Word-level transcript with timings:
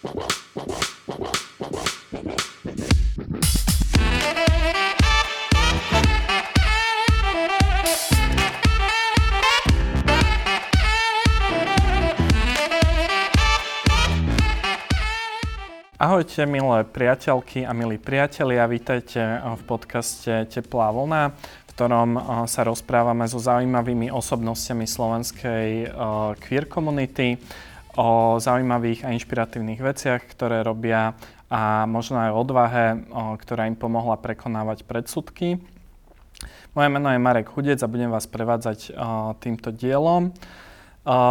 Ahojte 0.00 0.16
milé 16.48 16.88
priateľky 16.88 17.68
a 17.68 17.76
milí 17.76 18.00
priatelia, 18.00 18.64
vítajte 18.64 19.20
v 19.20 19.62
podcaste 19.68 20.48
Teplá 20.48 20.96
vlna, 20.96 21.36
v 21.36 21.70
ktorom 21.76 22.16
sa 22.48 22.64
rozprávame 22.64 23.28
so 23.28 23.36
zaujímavými 23.36 24.08
osobnostiami 24.08 24.88
slovenskej 24.88 25.92
queer 26.40 26.64
komunity 26.72 27.36
o 27.98 28.38
zaujímavých 28.38 29.02
a 29.06 29.14
inšpiratívnych 29.14 29.82
veciach, 29.82 30.22
ktoré 30.30 30.62
robia 30.62 31.18
a 31.50 31.82
možno 31.90 32.22
aj 32.22 32.30
odvahe, 32.30 32.86
ktorá 33.42 33.66
im 33.66 33.74
pomohla 33.74 34.14
prekonávať 34.22 34.86
predsudky. 34.86 35.58
Moje 36.78 36.88
meno 36.88 37.10
je 37.10 37.18
Marek 37.18 37.50
Hudec 37.50 37.82
a 37.82 37.90
budem 37.90 38.06
vás 38.14 38.30
prevádzať 38.30 38.94
týmto 39.42 39.74
dielom. 39.74 40.30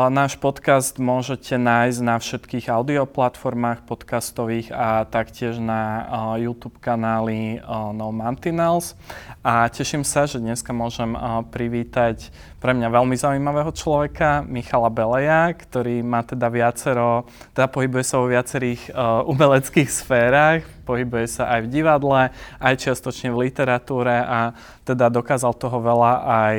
Náš 0.10 0.34
podcast 0.42 0.98
môžete 0.98 1.54
nájsť 1.54 2.00
na 2.02 2.18
všetkých 2.18 2.74
audioplatformách 2.74 3.86
podcastových 3.86 4.74
a 4.74 5.06
taktiež 5.06 5.62
na 5.62 6.10
YouTube 6.42 6.82
kanáli 6.82 7.62
No 7.94 8.10
Mantinels. 8.10 8.98
A 9.46 9.70
teším 9.70 10.02
sa, 10.02 10.26
že 10.26 10.42
dneska 10.42 10.74
môžem 10.74 11.14
privítať 11.54 12.34
pre 12.58 12.74
mňa 12.74 12.90
veľmi 12.90 13.14
zaujímavého 13.14 13.70
človeka, 13.70 14.42
Michala 14.42 14.90
Beleja, 14.90 15.54
ktorý 15.54 16.02
má 16.02 16.26
teda 16.26 16.50
viacero, 16.50 17.30
teda 17.54 17.70
pohybuje 17.70 18.02
sa 18.02 18.18
vo 18.18 18.26
viacerých 18.26 18.90
umeleckých 19.30 19.90
sférach, 19.94 20.66
pohybuje 20.90 21.30
sa 21.30 21.46
aj 21.46 21.70
v 21.70 21.72
divadle, 21.78 22.34
aj 22.58 22.74
čiastočne 22.74 23.30
v 23.30 23.46
literatúre 23.46 24.18
a 24.18 24.58
teda 24.82 25.14
dokázal 25.14 25.54
toho 25.54 25.78
veľa 25.78 26.14
aj 26.26 26.58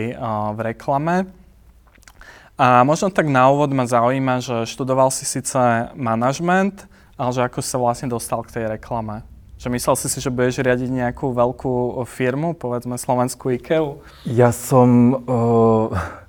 v 0.55 0.59
reklame. 0.63 1.40
A 2.61 2.85
možno 2.85 3.09
tak 3.09 3.25
na 3.25 3.49
úvod 3.49 3.73
ma 3.73 3.89
zaujíma, 3.89 4.45
že 4.45 4.69
študoval 4.69 5.09
si 5.09 5.25
síce 5.25 5.57
manažment, 5.97 6.85
ale 7.17 7.33
že 7.33 7.41
ako 7.41 7.65
sa 7.65 7.81
vlastne 7.81 8.13
dostal 8.13 8.45
k 8.45 8.53
tej 8.53 8.65
reklame? 8.77 9.25
Že 9.57 9.81
myslel 9.81 9.97
si 9.97 10.07
si, 10.13 10.21
že 10.21 10.29
budeš 10.29 10.61
riadiť 10.61 10.93
nejakú 10.93 11.33
veľkú 11.33 12.05
firmu, 12.05 12.53
povedzme 12.53 13.01
slovenskú 13.01 13.57
IKEA? 13.57 13.97
Ja 14.29 14.53
som... 14.53 15.25
Uh 15.25 16.21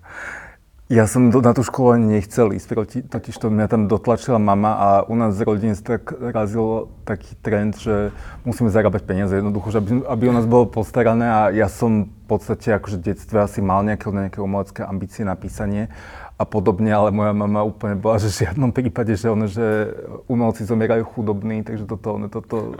ja 0.91 1.07
som 1.07 1.31
do, 1.31 1.39
na 1.39 1.55
tú 1.55 1.63
školu 1.63 1.95
ani 1.95 2.19
nechcel 2.19 2.51
ísť, 2.51 2.75
totiž 3.07 3.35
to 3.39 3.47
mňa 3.47 3.71
tam 3.71 3.87
dotlačila 3.87 4.35
mama 4.35 4.75
a 4.75 4.87
u 5.07 5.15
nás 5.15 5.39
z 5.39 5.47
rodiny 5.47 5.79
tak 5.79 6.11
razil 6.11 6.91
taký 7.07 7.31
trend, 7.39 7.79
že 7.79 8.11
musíme 8.43 8.67
zarábať 8.67 9.07
peniaze. 9.07 9.31
Jednoducho, 9.39 9.71
že 9.71 9.79
aby, 9.79 10.03
aby 10.03 10.23
o 10.27 10.35
nás 10.35 10.43
bolo 10.43 10.67
postarané 10.67 11.31
a 11.31 11.39
ja 11.55 11.71
som 11.71 12.11
v 12.11 12.25
podstate 12.27 12.75
akože 12.75 12.99
v 12.99 13.05
detstve 13.07 13.39
asi 13.39 13.63
mal 13.63 13.87
nejaké, 13.87 14.11
nejaké 14.11 14.43
umelecké 14.43 14.83
ambície 14.83 15.23
na 15.23 15.39
písanie 15.39 15.87
a 16.35 16.43
podobne, 16.43 16.91
ale 16.91 17.15
moja 17.15 17.31
mama 17.31 17.63
úplne 17.63 17.95
bola, 17.95 18.19
že 18.19 18.27
v 18.27 18.51
žiadnom 18.51 18.75
prípade, 18.75 19.15
že 19.15 19.31
ono, 19.31 19.47
že 19.47 19.95
umelci 20.27 20.67
zomierajú 20.67 21.07
chudobní, 21.07 21.63
takže 21.63 21.87
toto, 21.87 22.19
ono, 22.19 22.27
toto, 22.27 22.75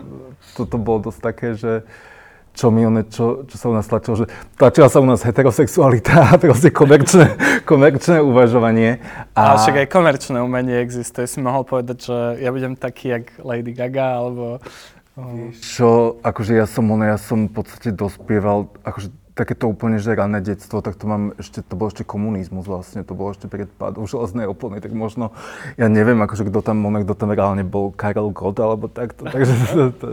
toto 0.60 0.76
bolo 0.76 1.08
dosť 1.08 1.20
také, 1.24 1.56
že 1.56 1.88
čo 2.52 2.68
mi 2.70 2.84
one, 2.84 3.08
čo, 3.08 3.48
čo 3.48 3.56
sa 3.56 3.72
u 3.72 3.76
nás 3.76 3.88
tlačilo, 3.88 4.16
že 4.24 4.26
tlačila 4.60 4.88
sa 4.92 5.00
u 5.00 5.08
nás 5.08 5.24
heterosexualita 5.24 6.36
a 6.36 6.40
proste 6.40 6.70
komerčné, 6.70 7.36
komerčné 7.64 8.20
uvažovanie. 8.20 9.00
A... 9.34 9.56
Ale 9.56 9.58
však 9.64 9.78
aj 9.84 9.88
komerčné 9.88 10.38
umenie 10.44 10.84
existuje. 10.84 11.26
Si 11.28 11.40
mohol 11.40 11.64
povedať, 11.64 12.12
že 12.12 12.18
ja 12.44 12.52
budem 12.52 12.76
taký, 12.76 13.16
jak 13.20 13.26
Lady 13.40 13.72
Gaga, 13.72 14.20
alebo... 14.20 14.60
Čo, 15.60 16.20
akože 16.24 16.56
ja 16.56 16.68
som, 16.68 16.88
ono, 16.88 17.04
ja 17.04 17.20
som 17.20 17.52
v 17.52 17.54
podstate 17.62 17.92
dospieval, 17.92 18.72
akože 18.84 19.12
takéto 19.32 19.68
úplne 19.72 20.00
že 20.00 20.12
rané 20.12 20.44
detstvo, 20.44 20.84
tak 20.84 21.00
to 21.00 21.08
mám 21.08 21.32
ešte, 21.40 21.64
to 21.64 21.74
bol 21.80 21.88
ešte 21.88 22.04
komunizmus 22.04 22.68
vlastne, 22.68 23.04
to 23.04 23.16
bolo 23.16 23.32
ešte 23.32 23.48
pred 23.48 23.68
pádom 23.72 24.04
železnej 24.04 24.48
opony, 24.48 24.84
tak 24.84 24.92
možno, 24.92 25.32
ja 25.80 25.88
neviem, 25.88 26.20
akože 26.20 26.48
kto 26.52 26.60
tam, 26.64 26.84
ono, 26.84 27.04
kto 27.04 27.16
tam 27.16 27.32
reálne 27.32 27.64
bol, 27.64 27.96
Karel 27.96 28.32
Gott 28.36 28.60
alebo 28.60 28.92
takto, 28.92 29.28
takže 29.28 29.54
to, 29.72 29.84
to, 29.96 30.08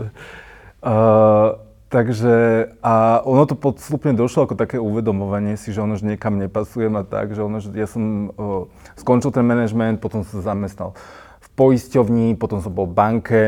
uh, 0.87 1.59
Takže 1.89 2.33
a 2.85 3.25
ono 3.25 3.49
to 3.49 3.57
podstupne 3.57 4.13
došlo 4.13 4.45
ako 4.45 4.53
také 4.53 4.77
uvedomovanie 4.77 5.57
si, 5.57 5.73
že 5.73 5.81
ono, 5.81 5.97
že 5.97 6.05
niekam 6.05 6.37
nepasujem 6.37 6.93
a 6.93 7.01
tak, 7.01 7.33
že 7.33 7.41
ono, 7.41 7.57
že 7.57 7.73
ja 7.73 7.89
som 7.89 8.29
o, 8.29 8.69
skončil 8.93 9.33
ten 9.33 9.41
manažment, 9.41 9.97
potom 9.97 10.21
som 10.21 10.37
sa 10.37 10.53
zamestnal 10.53 10.93
v 11.41 11.47
poisťovni, 11.57 12.37
potom 12.37 12.61
som 12.61 12.69
bol 12.69 12.85
v 12.85 12.93
banke, 12.93 13.41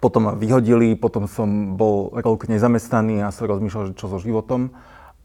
potom 0.00 0.28
ma 0.28 0.32
vyhodili, 0.32 0.96
potom 0.96 1.28
som 1.28 1.76
bol 1.76 2.08
rok 2.16 2.48
nezamestnaný 2.48 3.20
a 3.20 3.28
som 3.28 3.52
rozmýšľal, 3.52 3.92
že 3.92 3.98
čo 4.00 4.08
so 4.08 4.16
životom. 4.16 4.72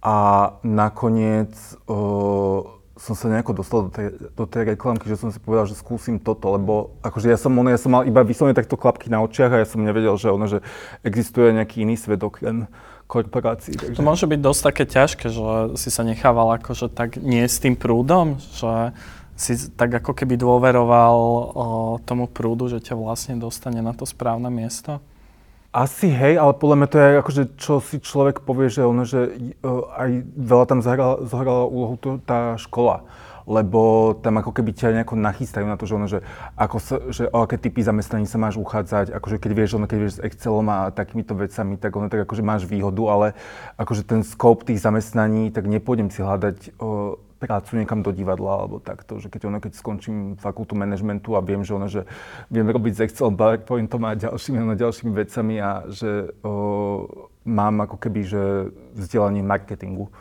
A 0.03 0.51
nakoniec 0.67 1.55
o, 1.88 2.81
som 3.01 3.17
sa 3.17 3.34
nejako 3.34 3.66
dostal 3.66 3.89
do 3.89 3.91
tej, 3.91 4.13
do 4.38 4.45
tej 4.45 4.78
reklamky, 4.78 5.09
že 5.09 5.17
som 5.17 5.34
si 5.34 5.41
povedal, 5.41 5.66
že 5.66 5.73
skúsim 5.73 6.22
toto, 6.22 6.53
lebo 6.53 6.94
akože 7.01 7.34
ja 7.34 7.38
som, 7.41 7.50
ono, 7.57 7.73
ja 7.73 7.81
som 7.81 7.97
mal 7.97 8.06
iba 8.06 8.22
vyslovene 8.22 8.53
takto 8.53 8.78
klapky 8.78 9.09
na 9.09 9.25
očiach 9.25 9.57
a 9.57 9.62
ja 9.66 9.67
som 9.67 9.81
nevedel, 9.81 10.13
že 10.22 10.29
ono, 10.29 10.45
že 10.45 10.62
existuje 11.01 11.50
nejaký 11.50 11.81
iný 11.81 11.97
svet 11.97 12.22
okrem 12.22 12.69
korporácií. 13.09 13.73
Takže... 13.73 13.97
To 13.97 14.06
môže 14.06 14.29
byť 14.29 14.39
dosť 14.39 14.62
také 14.62 14.84
ťažké, 14.85 15.25
že 15.34 15.41
si 15.81 15.89
sa 15.89 16.06
nechával 16.06 16.62
akože 16.62 16.94
tak 16.94 17.17
nie 17.17 17.41
s 17.41 17.57
tým 17.57 17.73
prúdom, 17.73 18.38
že 18.53 18.94
si 19.33 19.57
tak 19.73 19.89
ako 19.97 20.13
keby 20.13 20.38
dôveroval 20.38 21.18
o, 21.18 21.41
tomu 22.06 22.29
prúdu, 22.29 22.69
že 22.69 22.78
ťa 22.78 22.94
vlastne 22.94 23.41
dostane 23.41 23.81
na 23.81 23.97
to 23.97 24.06
správne 24.06 24.53
miesto? 24.53 25.01
Asi 25.71 26.11
hej, 26.11 26.35
ale 26.35 26.51
podľa 26.51 26.75
mňa 26.83 26.87
to 26.91 26.97
je 26.99 27.09
akože, 27.23 27.43
čo 27.55 27.73
si 27.79 28.03
človek 28.03 28.43
povie, 28.43 28.67
že 28.67 28.83
ono, 28.83 29.07
že 29.07 29.55
uh, 29.63 29.87
aj 29.95 30.27
veľa 30.35 30.65
tam 30.67 30.79
zahrala, 30.83 31.23
zahrala 31.23 31.63
úlohu 31.63 31.95
to, 31.95 32.19
tá 32.27 32.59
škola. 32.59 33.07
Lebo 33.47 34.11
tam 34.19 34.35
ako 34.35 34.51
keby 34.51 34.75
ťa 34.75 34.99
nejako 34.99 35.15
nachystajú 35.15 35.63
na 35.63 35.79
to, 35.79 35.87
že, 35.87 35.93
ono, 35.95 36.07
že, 36.11 36.19
ako 36.59 36.77
sa, 36.83 36.95
že 37.07 37.23
o 37.31 37.39
aké 37.39 37.55
typy 37.55 37.87
zamestnaní 37.87 38.27
sa 38.27 38.35
máš 38.35 38.59
uchádzať, 38.59 39.15
akože 39.15 39.39
keď 39.39 39.51
vieš, 39.55 39.79
ono, 39.79 39.87
keď 39.87 39.97
vieš 40.03 40.13
s 40.19 40.23
Excelom 40.27 40.67
a 40.67 40.91
takýmito 40.91 41.39
vecami, 41.39 41.79
tak 41.79 41.95
ono 41.95 42.11
tak 42.11 42.27
akože 42.27 42.43
máš 42.43 42.67
výhodu, 42.67 43.03
ale 43.07 43.27
akože 43.79 44.03
ten 44.03 44.27
scope 44.27 44.67
tých 44.67 44.83
zamestnaní, 44.83 45.55
tak 45.55 45.71
nepôjdem 45.71 46.11
si 46.11 46.19
hľadať 46.19 46.75
uh, 46.83 47.15
prácu 47.41 47.81
niekam 47.81 48.06
do 48.06 48.13
divadla 48.13 48.62
alebo 48.62 48.78
takto, 48.78 49.18
že 49.18 49.34
keď 49.34 49.50
ono, 49.50 49.57
keď 49.57 49.74
skončím 49.74 50.38
fakultu 50.38 50.78
manažmentu 50.78 51.34
a 51.34 51.41
viem, 51.41 51.66
že 51.66 51.74
ono, 51.74 51.90
že 51.90 52.06
viem 52.53 52.69
robiť 52.69 52.94
s 52.94 53.02
Excel, 53.09 53.34
PowerPointom 53.34 54.06
a 54.06 54.13
ďalšími, 54.13 54.57
ono, 54.62 54.78
ďalšími 54.78 55.12
vecami 55.18 55.57
a 55.57 55.90
že 55.90 56.30
o, 56.46 57.09
mám 57.41 57.81
ako 57.90 57.97
keby, 57.97 58.22
že 58.22 58.44
vzdelanie 58.94 59.41
marketingu. 59.41 60.13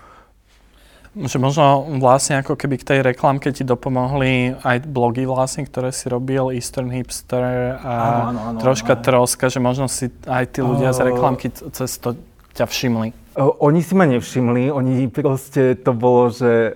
Že 1.10 1.42
možno 1.42 1.91
vlastne 1.98 2.38
ako 2.38 2.54
keby 2.54 2.80
k 2.80 2.86
tej 2.86 3.00
reklamke 3.03 3.50
ti 3.50 3.66
dopomohli 3.66 4.54
aj 4.62 4.86
blogy 4.86 5.26
vlastne, 5.26 5.66
ktoré 5.66 5.91
si 5.91 6.06
robil, 6.06 6.54
Eastern 6.54 6.88
Hipster 6.88 7.76
a 7.82 7.92
áno, 7.92 8.22
áno, 8.30 8.41
áno, 8.54 8.59
troška 8.62 8.94
áno. 8.97 9.03
troska, 9.04 9.50
že 9.50 9.59
možno 9.59 9.91
si 9.91 10.09
aj 10.25 10.54
tí 10.56 10.62
ľudia 10.62 10.94
z 10.94 11.10
reklamky 11.10 11.50
cez 11.53 11.98
to 11.98 12.14
ťa 12.54 12.64
všimli. 12.64 13.19
Oni 13.38 13.78
si 13.82 13.94
ma 13.94 14.10
nevšimli, 14.10 14.74
oni 14.74 15.06
proste 15.06 15.78
to 15.78 15.94
bolo, 15.94 16.34
že 16.34 16.74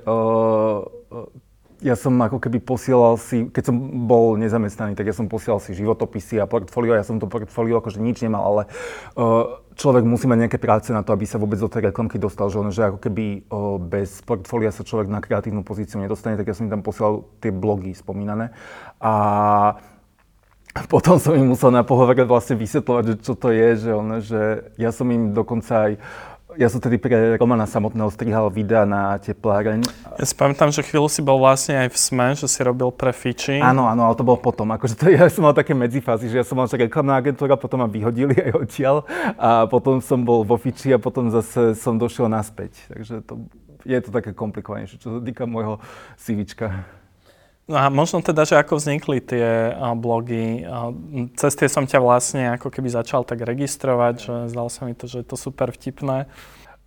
ja 1.85 1.95
som 1.99 2.15
ako 2.17 2.39
keby 2.41 2.63
posielal 2.63 3.19
si, 3.19 3.51
keď 3.51 3.69
som 3.69 3.77
bol 4.09 4.39
nezamestnaný, 4.41 4.95
tak 4.97 5.11
ja 5.11 5.13
som 5.13 5.29
posielal 5.29 5.59
si 5.59 5.75
životopisy 5.77 6.39
a 6.41 6.49
portfólio, 6.49 6.95
ja 6.97 7.05
som 7.05 7.19
to 7.21 7.27
portfólio 7.29 7.83
akože 7.83 7.99
nič 7.99 8.23
nemal, 8.23 8.41
ale 8.41 8.63
človek 9.75 10.07
musí 10.07 10.31
mať 10.31 10.47
nejaké 10.47 10.59
práce 10.63 10.95
na 10.95 11.03
to, 11.03 11.11
aby 11.11 11.27
sa 11.27 11.43
vôbec 11.43 11.59
do 11.59 11.67
tej 11.67 11.91
reklamky 11.91 12.23
dostal, 12.23 12.49
že, 12.49 12.57
on, 12.63 12.71
že 12.71 12.87
ako 12.87 12.99
keby 13.03 13.51
bez 13.91 14.23
portfólia 14.23 14.71
sa 14.71 14.87
človek 14.87 15.11
na 15.11 15.19
kreatívnu 15.19 15.67
pozíciu 15.67 15.99
nedostane, 16.01 16.39
tak 16.39 16.49
ja 16.49 16.55
som 16.55 16.71
im 16.71 16.73
tam 16.79 16.87
posielal 16.87 17.27
tie 17.43 17.51
blogy 17.51 17.93
spomínané. 17.93 18.55
A 19.03 19.13
potom 20.91 21.23
som 21.23 21.37
im 21.37 21.53
musel 21.53 21.71
na 21.71 21.87
pohovore 21.87 22.27
vlastne 22.27 22.59
vysvetľovať, 22.59 23.05
že 23.07 23.15
čo 23.23 23.35
to 23.39 23.53
je, 23.55 23.69
že, 23.79 23.91
on, 23.95 24.09
že 24.25 24.73
ja 24.75 24.91
som 24.91 25.07
im 25.13 25.31
dokonca 25.31 25.91
aj 25.91 25.93
ja 26.55 26.69
som 26.71 26.79
tedy 26.79 26.97
pre 26.99 27.37
Romana 27.37 27.67
samotného 27.67 28.11
strihal 28.11 28.47
videa 28.51 28.87
na 28.87 29.19
tepláreň. 29.19 29.83
Ja 30.19 30.25
si 30.25 30.35
pamätám, 30.35 30.71
že 30.71 30.87
chvíľu 30.87 31.11
si 31.11 31.21
bol 31.21 31.43
vlastne 31.43 31.87
aj 31.87 31.89
v 31.91 31.97
SME, 31.99 32.29
že 32.39 32.47
si 32.47 32.61
robil 32.63 32.91
pre 32.95 33.11
Fiči. 33.11 33.59
Áno, 33.59 33.91
áno, 33.91 34.07
ale 34.07 34.15
to 34.15 34.27
bolo 34.27 34.39
potom. 34.39 34.71
Akože 34.71 34.95
to, 34.95 35.11
ja 35.11 35.27
som 35.27 35.47
mal 35.47 35.55
také 35.55 35.75
medzifázy, 35.75 36.31
že 36.31 36.43
ja 36.43 36.45
som 36.47 36.59
mal 36.59 36.71
že 36.71 36.79
reklamná 36.79 37.19
agentúra, 37.19 37.59
potom 37.59 37.83
ma 37.83 37.89
vyhodili 37.91 38.39
aj 38.39 38.53
odtiaľ 38.55 38.97
a 39.39 39.67
potom 39.67 39.99
som 39.99 40.23
bol 40.23 40.47
vo 40.47 40.55
Fiči 40.55 40.95
a 40.95 40.99
potom 41.03 41.29
zase 41.29 41.75
som 41.75 41.99
došiel 41.99 42.31
naspäť. 42.31 42.79
Takže 42.91 43.15
to, 43.27 43.51
je 43.85 43.99
to 44.01 44.11
také 44.15 44.31
komplikovanejšie, 44.33 45.03
čo 45.03 45.19
sa 45.19 45.21
týka 45.21 45.45
môjho 45.45 45.83
CVčka. 46.17 47.04
No 47.65 47.81
a 47.81 47.89
možno 47.89 48.21
teda, 48.21 48.45
že 48.45 48.61
ako 48.61 48.77
vznikli 48.77 49.25
tie 49.25 49.73
blogy. 49.97 50.69
Uh, 50.69 50.93
cez 51.33 51.57
tie 51.57 51.65
som 51.65 51.89
ťa 51.89 51.97
vlastne 51.97 52.43
ako 52.61 52.69
keby 52.69 52.93
začal 52.93 53.25
tak 53.25 53.41
registrovať, 53.41 54.15
že 54.21 54.35
zdalo 54.53 54.69
sa 54.69 54.85
mi 54.85 54.93
to, 54.93 55.09
že 55.09 55.25
je 55.25 55.27
to 55.33 55.37
super 55.41 55.73
vtipné. 55.73 56.29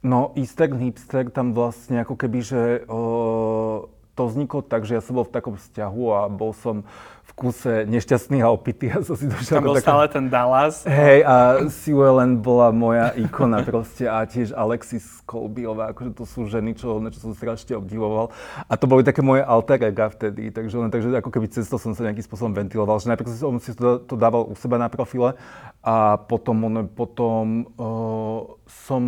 No 0.06 0.38
Easter 0.38 0.70
Hipster 0.70 1.34
tam 1.34 1.58
vlastne 1.58 2.06
ako 2.06 2.14
keby, 2.14 2.40
že 2.46 2.62
uh, 2.86 3.90
to 4.18 4.26
vzniklo 4.26 4.66
tak, 4.66 4.90
že 4.90 4.98
ja 4.98 5.02
som 5.06 5.14
bol 5.14 5.30
v 5.30 5.34
takom 5.38 5.54
vzťahu 5.54 6.04
a 6.10 6.20
bol 6.26 6.50
som 6.58 6.82
v 7.28 7.32
kuse 7.38 7.86
nešťastný 7.86 8.42
a 8.42 8.50
opitý. 8.50 8.90
Ja 8.90 9.06
som 9.06 9.14
si 9.14 9.30
došiel 9.30 9.62
Tam 9.62 9.70
bol 9.70 9.78
taká... 9.78 9.86
stále 9.94 10.06
ten 10.10 10.26
Dallas. 10.26 10.82
Hej, 10.90 11.22
a 11.22 11.36
Sue 11.70 12.02
Ellen 12.02 12.42
bola 12.42 12.74
moja 12.74 13.14
ikona 13.14 13.62
proste 13.62 14.10
a 14.10 14.26
tiež 14.26 14.58
Alexis 14.58 15.06
Kolbiová, 15.28 15.94
akože 15.94 16.18
to 16.18 16.26
sú 16.26 16.50
ženy, 16.50 16.74
čo, 16.74 16.98
čo 17.14 17.20
som 17.20 17.38
strašne 17.38 17.78
obdivoval. 17.78 18.34
A 18.66 18.74
to 18.74 18.90
boli 18.90 19.06
také 19.06 19.22
moje 19.22 19.46
alter 19.46 19.78
ega 19.86 20.10
vtedy, 20.10 20.50
takže, 20.50 20.82
len, 20.82 20.90
takže 20.90 21.14
ako 21.14 21.30
keby 21.30 21.46
cez 21.52 21.70
to 21.70 21.78
som 21.78 21.94
sa 21.94 22.10
nejakým 22.10 22.26
spôsobom 22.26 22.58
ventiloval, 22.58 22.98
že 22.98 23.12
najprv 23.14 23.30
som 23.30 23.60
si 23.62 23.76
to, 23.78 24.02
to 24.02 24.18
dával 24.18 24.48
u 24.50 24.58
seba 24.58 24.82
na 24.82 24.90
profile 24.90 25.38
a 25.86 26.18
potom, 26.18 26.90
potom 26.96 27.70
uh, 27.78 28.56
som 28.66 29.04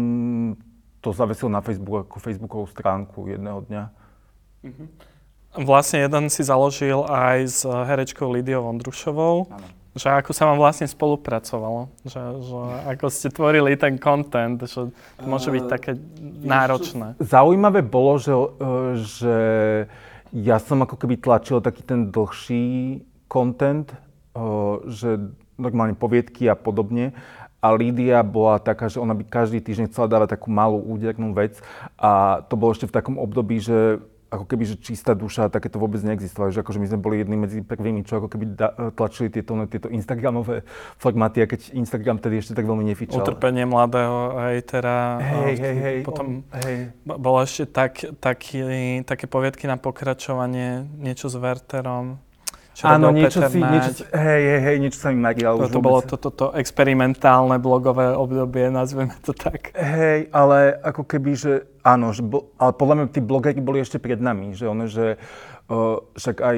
to 1.00 1.16
zavesil 1.16 1.48
na 1.48 1.64
Facebook 1.64 2.06
ako 2.06 2.20
Facebookovú 2.20 2.68
stránku 2.68 3.32
jedného 3.32 3.64
dňa. 3.66 3.84
Mm-hmm. 4.66 4.88
Vlastne 5.66 6.06
jeden 6.06 6.30
si 6.30 6.46
založil 6.46 7.02
aj 7.10 7.38
s 7.48 7.60
herečkou 7.66 8.30
Lidiou 8.30 8.70
Vondrušovou. 8.70 9.50
Ano. 9.50 9.68
Že 9.98 10.22
ako 10.22 10.32
sa 10.38 10.46
vám 10.46 10.62
vlastne 10.62 10.86
spolupracovalo? 10.86 11.90
Že, 12.06 12.22
že 12.46 12.60
ako 12.94 13.06
ste 13.10 13.28
tvorili 13.34 13.74
ten 13.74 13.98
content, 13.98 14.62
že 14.62 14.94
to 14.94 15.26
môže 15.26 15.50
byť 15.50 15.66
také 15.66 15.98
uh, 15.98 16.02
náročné. 16.46 17.18
Zaujímavé 17.18 17.82
bolo, 17.82 18.22
že, 18.22 18.32
že 19.02 19.38
ja 20.30 20.62
som 20.62 20.86
ako 20.86 20.94
keby 20.94 21.18
tlačil 21.18 21.58
taký 21.58 21.82
ten 21.82 22.14
dlhší 22.14 23.02
content, 23.26 23.90
že 24.88 25.34
normálne 25.58 25.98
poviedky 25.98 26.46
a 26.48 26.56
podobne. 26.56 27.18
A 27.60 27.76
Lídia 27.76 28.24
bola 28.24 28.62
taká, 28.62 28.88
že 28.88 29.02
ona 29.02 29.12
by 29.12 29.28
každý 29.28 29.60
týždeň 29.60 29.92
chcela 29.92 30.08
dávať 30.08 30.40
takú 30.40 30.48
malú 30.48 30.80
údernú 30.80 31.36
vec. 31.36 31.60
A 32.00 32.40
to 32.48 32.56
bolo 32.56 32.72
ešte 32.72 32.88
v 32.88 32.96
takom 32.96 33.20
období, 33.20 33.60
že 33.60 34.00
ako 34.30 34.46
keby, 34.46 34.64
že 34.66 34.76
čistá 34.78 35.18
duša, 35.18 35.50
takéto 35.50 35.82
vôbec 35.82 36.00
neexistovalo. 36.06 36.54
Že 36.54 36.62
akože 36.62 36.80
my 36.80 36.88
sme 36.88 37.00
boli 37.02 37.16
jedni 37.20 37.38
medzi 37.38 37.60
prvými, 37.66 38.06
čo 38.06 38.22
ako 38.22 38.28
keby 38.30 38.46
da, 38.54 38.70
tlačili 38.94 39.34
tieto, 39.34 39.58
tieto 39.66 39.90
Instagramové 39.90 40.62
formáty, 41.02 41.42
a 41.42 41.50
keď 41.50 41.74
Instagram 41.74 42.22
tedy 42.22 42.38
ešte 42.38 42.54
tak 42.54 42.70
veľmi 42.70 42.86
nefičal. 42.86 43.26
Utrpenie 43.26 43.66
mladého 43.66 44.38
hejtera. 44.54 45.18
Hej, 45.20 45.56
hej, 45.58 45.78
hej. 45.82 45.98
Potom 46.06 46.46
on, 46.46 46.62
hej. 46.62 46.94
bolo 47.04 47.42
ešte 47.42 47.66
tak, 47.68 48.06
taký, 48.22 48.62
také 49.04 49.26
poviedky 49.26 49.66
na 49.66 49.82
pokračovanie, 49.82 50.86
niečo 51.02 51.28
s 51.28 51.36
Werterom. 51.36 52.29
Čo 52.80 52.88
Áno, 52.88 53.12
niečo 53.12 53.44
Peter 53.44 53.52
si, 53.52 53.60
niečo, 53.60 53.92
hej, 54.16 54.42
hej, 54.48 54.62
hej, 54.64 54.76
niečo 54.80 55.00
sa 55.04 55.12
mi 55.12 55.20
maria. 55.20 55.52
To, 55.52 55.68
to 55.68 55.84
bolo 55.84 56.00
toto 56.00 56.32
to, 56.32 56.32
to 56.32 56.46
experimentálne 56.56 57.60
blogové 57.60 58.16
obdobie, 58.16 58.72
nazveme 58.72 59.20
to 59.20 59.36
tak. 59.36 59.76
Hej, 59.76 60.32
ale 60.32 60.80
ako 60.80 61.04
keby, 61.04 61.36
že 61.36 61.68
áno, 61.84 62.16
že 62.16 62.24
bo, 62.24 62.56
ale 62.56 62.72
podľa 62.72 62.96
mňa 62.96 63.06
tí 63.12 63.20
blogeri 63.20 63.60
boli 63.60 63.84
ešte 63.84 64.00
pred 64.00 64.24
nami, 64.24 64.56
že 64.56 64.72
ono, 64.72 64.88
že 64.88 65.20
uh, 65.68 66.00
však 66.16 66.40
aj, 66.40 66.58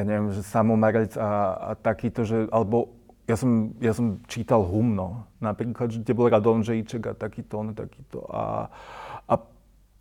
ja 0.00 0.02
neviem, 0.08 0.32
že 0.32 0.40
Samo 0.48 0.80
Marec 0.80 1.20
a, 1.20 1.28
a 1.60 1.70
takýto, 1.76 2.24
že, 2.24 2.48
alebo 2.48 2.96
ja 3.28 3.36
som, 3.36 3.76
ja 3.84 3.92
som 3.92 4.16
čítal 4.32 4.64
Humno, 4.64 5.28
napríklad, 5.44 5.92
že 5.92 6.00
kde 6.00 6.16
bol 6.16 6.32
Radon 6.32 6.64
Žejček 6.64 7.04
a 7.04 7.12
takýto, 7.12 7.60
on 7.60 7.76
takýto. 7.76 8.24
A, 8.32 8.72
a 9.28 9.34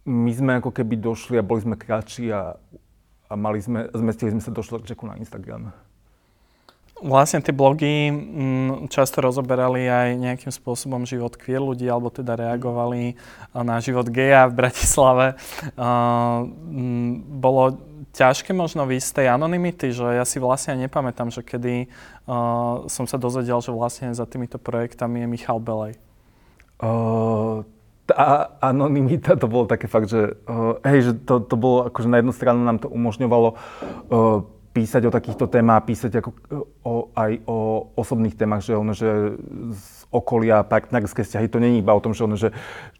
my 0.07 0.31
sme 0.31 0.63
ako 0.63 0.71
keby 0.71 1.03
došli 1.03 1.35
a 1.35 1.43
boli 1.43 1.67
sme 1.67 1.75
kratší 1.75 2.31
a 2.31 2.55
a 3.29 3.33
mali 3.37 3.61
sme, 3.61 3.85
zmestili 3.93 4.33
sme 4.33 4.41
sa 4.41 4.49
do 4.49 4.65
štvrťčeku 4.65 5.05
na 5.05 5.15
Instagram. 5.21 5.69
Vlastne 6.99 7.39
tie 7.39 7.55
blogy 7.55 8.11
m, 8.11 8.15
mm, 8.17 8.91
často 8.91 9.23
rozoberali 9.23 9.87
aj 9.87 10.19
nejakým 10.19 10.51
spôsobom 10.51 11.07
život 11.07 11.31
queer 11.39 11.63
ľudí, 11.63 11.87
alebo 11.87 12.11
teda 12.11 12.35
reagovali 12.35 13.15
na 13.55 13.79
život 13.79 14.11
geja 14.11 14.51
v 14.51 14.57
Bratislave. 14.59 15.39
Uh, 15.79 16.43
m, 16.67 17.23
bolo 17.39 17.79
ťažké 18.11 18.51
možno 18.51 18.83
výjsť 18.83 19.07
z 19.07 19.15
tej 19.15 19.27
anonymity, 19.31 19.95
že 19.95 20.03
ja 20.11 20.27
si 20.27 20.43
vlastne 20.43 20.75
nepamätám, 20.75 21.31
že 21.31 21.39
kedy 21.39 21.87
uh, 22.27 22.83
som 22.91 23.07
sa 23.07 23.15
dozvedel, 23.15 23.63
že 23.63 23.71
vlastne 23.71 24.11
za 24.11 24.27
týmito 24.27 24.59
projektami 24.59 25.23
je 25.23 25.27
Michal 25.31 25.63
Belej. 25.63 25.95
Uh, 26.83 27.63
tá 28.09 28.57
anonimita 28.57 29.37
to 29.37 29.45
bolo 29.45 29.69
také 29.69 29.85
fakt, 29.85 30.09
že 30.09 30.33
uh, 30.49 30.81
hej, 30.81 30.99
že 31.05 31.11
to, 31.21 31.45
to 31.45 31.53
bolo 31.53 31.85
akože 31.93 32.09
na 32.09 32.17
jednu 32.17 32.33
stranu 32.33 32.65
nám 32.65 32.81
to 32.81 32.89
umožňovalo 32.89 33.53
uh, 33.53 34.41
písať 34.73 35.05
o 35.05 35.13
takýchto 35.13 35.45
témach, 35.45 35.85
písať 35.85 36.17
ako, 36.17 36.29
uh, 36.49 36.65
o, 36.81 36.93
aj 37.13 37.31
o 37.45 37.57
osobných 37.93 38.33
témach, 38.33 38.65
že 38.65 38.73
ono, 38.73 38.97
že 38.97 39.37
z 39.73 39.85
okolia, 40.09 40.65
partnerské 40.65 41.21
vzťahy, 41.21 41.47
to 41.53 41.61
není 41.61 41.85
iba 41.85 41.93
o 41.93 42.01
tom, 42.01 42.17
že, 42.17 42.25
ono, 42.25 42.33
že 42.33 42.49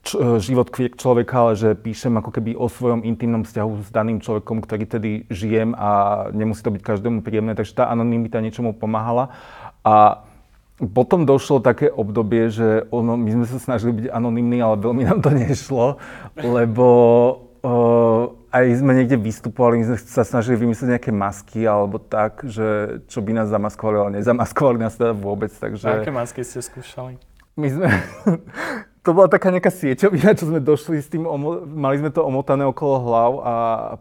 č, 0.06 0.14
život 0.46 0.70
človeka, 0.70 1.36
ale 1.42 1.54
že 1.58 1.74
píšem 1.74 2.14
ako 2.14 2.30
keby 2.30 2.54
o 2.54 2.70
svojom 2.70 3.02
intimnom 3.02 3.42
vzťahu 3.42 3.72
s 3.82 3.90
daným 3.90 4.22
človekom, 4.22 4.62
ktorý 4.62 4.86
tedy 4.86 5.12
žijem 5.34 5.74
a 5.74 5.90
nemusí 6.30 6.62
to 6.62 6.70
byť 6.70 6.86
každému 6.86 7.26
príjemné, 7.26 7.58
takže 7.58 7.74
tá 7.74 7.90
anonimita 7.90 8.38
niečomu 8.38 8.78
pomáhala. 8.78 9.34
A 9.82 10.22
potom 10.80 11.28
došlo 11.28 11.60
také 11.60 11.92
obdobie, 11.92 12.48
že 12.48 12.88
ono, 12.88 13.20
my 13.20 13.30
sme 13.36 13.46
sa 13.52 13.60
snažili 13.60 13.92
byť 14.00 14.06
anonimní, 14.16 14.64
ale 14.64 14.80
veľmi 14.80 15.04
nám 15.04 15.20
to 15.20 15.32
nešlo, 15.36 16.00
lebo 16.40 16.88
uh, 17.60 18.32
aj 18.56 18.66
sme 18.80 18.96
niekde 18.96 19.20
vystupovali, 19.20 19.84
my 19.84 19.86
sme 19.92 19.98
sa 20.00 20.24
snažili 20.24 20.56
vymyslieť 20.56 20.96
nejaké 20.96 21.12
masky 21.12 21.68
alebo 21.68 22.00
tak, 22.00 22.48
že 22.48 23.00
čo 23.12 23.20
by 23.20 23.44
nás 23.44 23.52
zamaskovali, 23.52 23.98
ale 24.00 24.12
nezamaskovali 24.24 24.80
nás 24.80 24.96
teda 24.96 25.12
vôbec, 25.12 25.52
takže... 25.52 25.86
A 25.86 26.00
aké 26.00 26.16
masky 26.16 26.48
ste 26.48 26.64
skúšali? 26.64 27.20
My 27.60 27.68
sme... 27.68 27.88
to 29.06 29.12
bola 29.12 29.28
taká 29.28 29.52
nejaká 29.52 29.76
sieťovina, 29.76 30.32
čo 30.32 30.48
sme 30.48 30.64
došli 30.64 31.04
s 31.04 31.12
tým, 31.12 31.28
omo... 31.28 31.68
mali 31.68 32.00
sme 32.00 32.08
to 32.08 32.24
omotané 32.24 32.64
okolo 32.64 32.96
hlav 33.04 33.32
a 33.44 33.54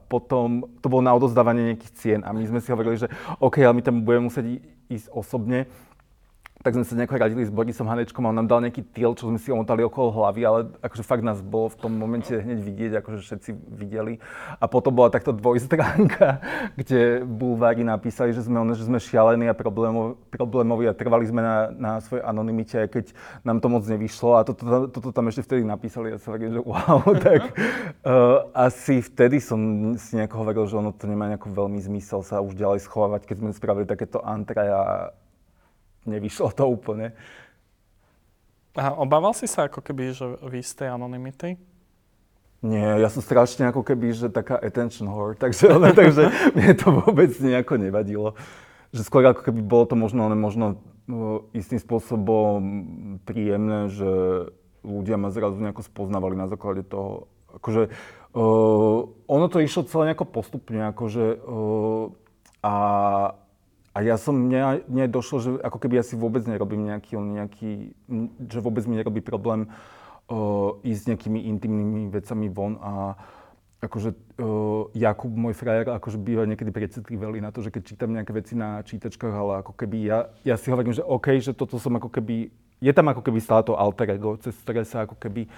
potom 0.06 0.62
to 0.78 0.86
bolo 0.86 1.02
na 1.02 1.10
odozdávanie 1.10 1.74
nejakých 1.74 1.92
cien 1.98 2.20
a 2.22 2.30
my 2.30 2.46
sme 2.46 2.62
si 2.62 2.70
hovorili, 2.70 3.02
že 3.02 3.10
OK, 3.42 3.58
ale 3.66 3.74
my 3.74 3.82
tam 3.82 4.06
budeme 4.06 4.30
musieť 4.30 4.62
ísť 4.88 5.10
osobne 5.10 5.66
tak 6.58 6.74
sme 6.74 6.82
sa 6.82 6.98
nejako 6.98 7.22
radili 7.22 7.46
s 7.46 7.54
Borisom 7.54 7.86
Hanečkom 7.86 8.26
a 8.26 8.34
on 8.34 8.36
nám 8.42 8.50
dal 8.50 8.58
nejaký 8.58 8.82
týl, 8.90 9.14
čo 9.14 9.30
sme 9.30 9.38
si 9.38 9.54
omotali 9.54 9.86
okolo 9.86 10.10
hlavy, 10.10 10.40
ale 10.42 10.58
akože 10.82 11.06
fakt 11.06 11.22
nás 11.22 11.38
bolo 11.38 11.70
v 11.70 11.78
tom 11.78 11.94
momente 11.94 12.34
hneď 12.34 12.58
vidieť, 12.58 12.92
akože 12.98 13.22
všetci 13.22 13.50
videli. 13.78 14.18
A 14.58 14.66
potom 14.66 14.90
bola 14.90 15.06
takto 15.06 15.30
dvojstránka, 15.30 16.42
kde 16.80 17.22
bulvári 17.22 17.86
napísali, 17.86 18.34
že 18.34 18.42
sme, 18.42 18.58
že 18.74 18.90
sme 18.90 18.98
šialení 18.98 19.46
a 19.46 19.54
problémoví 19.54 20.90
a 20.90 20.98
trvali 20.98 21.30
sme 21.30 21.46
na, 21.46 21.56
na 21.70 21.92
svojej 22.02 22.26
anonimite, 22.26 22.74
aj 22.74 22.88
keď 22.90 23.04
nám 23.46 23.62
to 23.62 23.70
moc 23.70 23.86
nevyšlo. 23.86 24.30
A 24.34 24.42
toto, 24.42 24.90
toto, 24.90 25.14
tam 25.14 25.30
ešte 25.30 25.46
vtedy 25.46 25.62
napísali 25.62 26.10
a 26.10 26.18
sa 26.18 26.34
hovorím, 26.34 26.58
že 26.58 26.62
wow, 26.66 27.06
tak 27.26 27.42
uh, 28.02 28.50
asi 28.66 28.98
vtedy 28.98 29.38
som 29.38 29.94
si 29.94 30.18
nejako 30.18 30.42
hovoril, 30.42 30.66
že 30.66 30.74
ono 30.74 30.90
to 30.90 31.06
nemá 31.06 31.30
nejako 31.30 31.54
veľmi 31.54 31.78
zmysel 31.78 32.26
sa 32.26 32.42
už 32.42 32.58
ďalej 32.58 32.82
schovávať, 32.82 33.30
keď 33.30 33.36
sme 33.46 33.50
spravili 33.54 33.86
takéto 33.86 34.18
antre 34.26 34.66
a 34.66 35.14
nevyšlo 36.08 36.50
to 36.56 36.64
úplne. 36.64 37.12
A 38.78 38.94
obával 38.94 39.34
si 39.34 39.50
sa 39.50 39.66
ako 39.66 39.82
keby, 39.82 40.14
že 40.14 40.24
vy 40.44 40.62
z 40.62 40.72
tej 40.84 40.88
anonymity? 40.94 41.58
Nie, 42.58 42.98
ja 42.98 43.06
som 43.06 43.22
strašne 43.22 43.70
ako 43.70 43.86
keby, 43.86 44.10
že 44.10 44.34
taká 44.34 44.58
attention 44.58 45.06
whore, 45.06 45.38
takže, 45.42 45.70
ale, 45.70 45.94
takže 45.94 46.30
mne 46.58 46.74
to 46.74 46.86
vôbec 46.90 47.30
nejako 47.38 47.78
nevadilo. 47.78 48.28
Že 48.90 49.02
skôr 49.04 49.22
ako 49.26 49.46
keby 49.46 49.60
bolo 49.62 49.84
to 49.86 49.94
možno, 49.94 50.26
ale 50.26 50.34
možno 50.34 50.82
no, 51.06 51.46
istým 51.54 51.78
spôsobom 51.78 52.58
príjemné, 53.22 53.92
že 53.92 54.10
ľudia 54.82 55.20
ma 55.20 55.30
zrazu 55.30 55.58
nejako 55.60 55.86
spoznávali 55.86 56.34
na 56.34 56.50
základe 56.50 56.82
toho. 56.82 57.30
Akože, 57.52 57.90
uh, 58.34 58.98
ono 59.26 59.46
to 59.50 59.58
išlo 59.62 59.86
celé 59.86 60.12
nejako 60.12 60.26
postupne, 60.28 60.88
akože, 60.90 61.38
uh, 61.42 62.10
a 62.62 62.74
a 63.98 64.06
ja 64.06 64.14
som, 64.14 64.30
mne, 64.38 64.86
mne 64.86 65.10
došlo, 65.10 65.36
že 65.42 65.50
ako 65.58 65.82
keby 65.82 65.98
ja 65.98 66.04
si 66.06 66.14
vôbec 66.14 66.46
nerobím 66.46 66.86
nejaký, 66.86 67.18
nejaký, 67.18 67.70
že 68.46 68.62
vôbec 68.62 68.86
mi 68.86 68.94
nerobí 68.94 69.18
problém 69.18 69.66
uh, 70.30 70.78
ísť 70.86 71.00
s 71.02 71.08
nejakými 71.10 71.50
intimnými 71.50 72.06
vecami 72.06 72.46
von 72.46 72.78
a 72.78 73.18
akože 73.82 74.14
uh, 74.38 74.86
Jakub, 74.94 75.34
môj 75.34 75.58
frajer, 75.58 75.90
akože 75.90 76.14
býva 76.14 76.46
niekedy 76.46 76.70
precitlivý 76.70 77.42
na 77.42 77.50
to, 77.50 77.58
že 77.58 77.74
keď 77.74 77.82
čítam 77.90 78.14
nejaké 78.14 78.30
veci 78.30 78.54
na 78.54 78.86
čítačkách, 78.86 79.34
ale 79.34 79.66
ako 79.66 79.74
keby 79.74 79.96
ja, 80.06 80.30
ja 80.46 80.54
si 80.54 80.70
hovorím, 80.70 80.94
že 80.94 81.02
OK, 81.02 81.34
že 81.42 81.50
toto 81.50 81.82
som 81.82 81.98
ako 81.98 82.06
keby, 82.06 82.54
je 82.78 82.92
tam 82.94 83.10
ako 83.10 83.26
keby 83.26 83.42
stále 83.42 83.66
to 83.66 83.74
alter 83.74 84.14
ego, 84.14 84.38
cez 84.38 84.54
ktoré 84.62 84.86
sa 84.86 85.10
ako 85.10 85.18
keby 85.18 85.50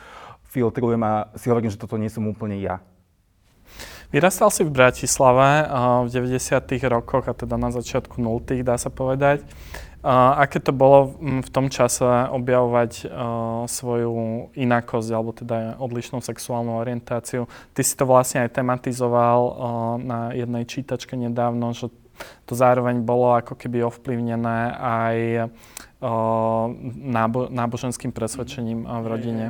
filtrujem 0.49 1.05
a 1.05 1.29
si 1.37 1.53
hovorím, 1.53 1.69
že 1.69 1.77
toto 1.77 2.01
nie 2.01 2.09
som 2.09 2.25
úplne 2.25 2.57
ja. 2.57 2.81
Vyrastal 4.11 4.51
si 4.51 4.67
v 4.67 4.75
Bratislave 4.75 5.71
v 6.03 6.09
90. 6.11 6.59
rokoch 6.91 7.31
a 7.31 7.35
teda 7.35 7.55
na 7.55 7.71
začiatku 7.71 8.19
0. 8.19 8.43
dá 8.67 8.75
sa 8.75 8.91
povedať. 8.91 9.47
Aké 10.03 10.59
to 10.59 10.75
bolo 10.75 11.15
v 11.23 11.47
tom 11.47 11.71
čase 11.71 12.03
objavovať 12.35 13.07
svoju 13.71 14.51
inakosť 14.59 15.09
alebo 15.15 15.31
teda 15.31 15.79
odlišnú 15.79 16.19
sexuálnu 16.27 16.83
orientáciu? 16.83 17.47
Ty 17.71 17.81
si 17.87 17.95
to 17.95 18.03
vlastne 18.03 18.43
aj 18.43 18.59
tematizoval 18.59 19.41
na 20.03 20.35
jednej 20.35 20.67
čítačke 20.67 21.15
nedávno, 21.15 21.71
že 21.71 21.95
to 22.51 22.59
zároveň 22.59 23.07
bolo 23.07 23.39
ako 23.39 23.55
keby 23.55 23.87
ovplyvnené 23.87 24.75
aj 24.75 25.17
nábo- 27.07 27.47
náboženským 27.47 28.11
presvedčením 28.11 28.91
v 28.91 29.07
rodine. 29.07 29.47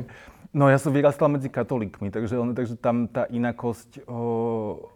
No 0.51 0.67
ja 0.67 0.75
som 0.75 0.91
vyrastal 0.91 1.31
medzi 1.31 1.47
katolíkmi, 1.47 2.11
takže, 2.11 2.35
takže 2.51 2.75
tam 2.75 3.07
tá 3.07 3.23
inakosť 3.31 4.03
o, 4.03 4.91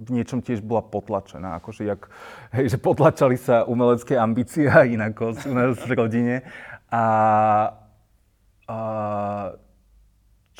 v 0.00 0.08
niečom 0.08 0.40
tiež 0.40 0.64
bola 0.64 0.80
potlačená. 0.80 1.60
Akože 1.60 1.84
jak, 1.84 2.08
hej, 2.56 2.72
že 2.72 2.78
potlačali 2.80 3.36
sa 3.36 3.68
umelecké 3.68 4.16
ambície 4.16 4.64
a 4.66 4.88
inakosť 4.88 5.44
u 5.44 5.54
nás 5.54 5.76
v 5.76 5.92
rodine. 5.92 6.36
A, 6.88 7.04
a 8.64 8.78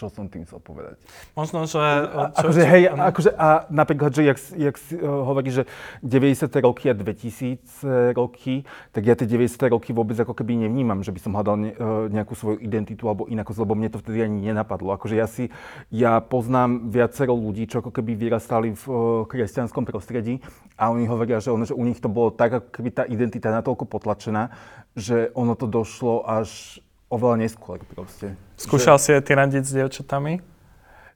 čo 0.02 0.11
som 0.11 0.26
tým 0.26 0.42
chcel 0.42 0.59
povedať? 0.59 0.99
Možno, 1.38 1.62
že... 1.71 1.78
A, 1.78 2.35
akože, 2.35 2.62
hej, 2.66 2.90
akože, 2.90 3.30
a 3.38 3.71
napríklad, 3.71 4.11
že 4.11 4.26
jak, 4.26 4.38
jak 4.59 4.75
si 4.82 4.99
uh, 4.99 5.23
hovorí, 5.23 5.54
že 5.54 5.71
90. 6.02 6.50
roky 6.59 6.90
a 6.90 6.94
2000 6.99 8.18
roky, 8.18 8.66
tak 8.90 9.06
ja 9.06 9.14
tie 9.14 9.30
90. 9.30 9.62
roky 9.71 9.94
vôbec 9.94 10.18
ako 10.18 10.35
keby 10.35 10.66
nevnímam, 10.66 11.06
že 11.06 11.14
by 11.14 11.21
som 11.23 11.38
hľadal 11.38 11.54
ne, 11.54 11.71
uh, 11.78 12.11
nejakú 12.11 12.35
svoju 12.35 12.59
identitu 12.59 13.06
alebo 13.06 13.30
inakosť, 13.30 13.62
lebo 13.62 13.78
mne 13.78 13.94
to 13.94 14.02
vtedy 14.02 14.26
ani 14.26 14.50
nenapadlo. 14.50 14.90
Akože 14.99 15.14
ja 15.14 15.30
si, 15.30 15.54
ja 15.94 16.18
poznám 16.18 16.90
viacero 16.90 17.38
ľudí, 17.38 17.71
čo 17.71 17.78
ako 17.78 17.94
keby 17.94 18.18
vyrastali 18.18 18.75
v 18.75 18.85
uh, 18.90 19.23
kresťanskom 19.30 19.87
prostredí 19.87 20.42
a 20.75 20.90
oni 20.90 21.06
hovoria, 21.06 21.38
že, 21.38 21.54
ono, 21.54 21.62
že 21.62 21.78
u 21.78 21.85
nich 21.87 22.02
to 22.02 22.11
bolo 22.11 22.35
tak, 22.35 22.59
ako 22.59 22.68
keby 22.75 22.90
tá 22.90 23.06
identita 23.06 23.54
natoľko 23.54 23.87
potlačená, 23.87 24.50
že 24.99 25.30
ono 25.38 25.54
to 25.54 25.71
došlo 25.71 26.26
až 26.26 26.82
oveľa 27.12 27.45
neskôr 27.45 27.85
proste. 27.85 28.33
Skúšal 28.57 28.97
že... 28.97 29.02
si 29.04 29.11
aj 29.12 29.23
ty 29.28 29.33
radiť 29.37 29.62
s 29.69 29.73
dievčatami? 29.76 30.40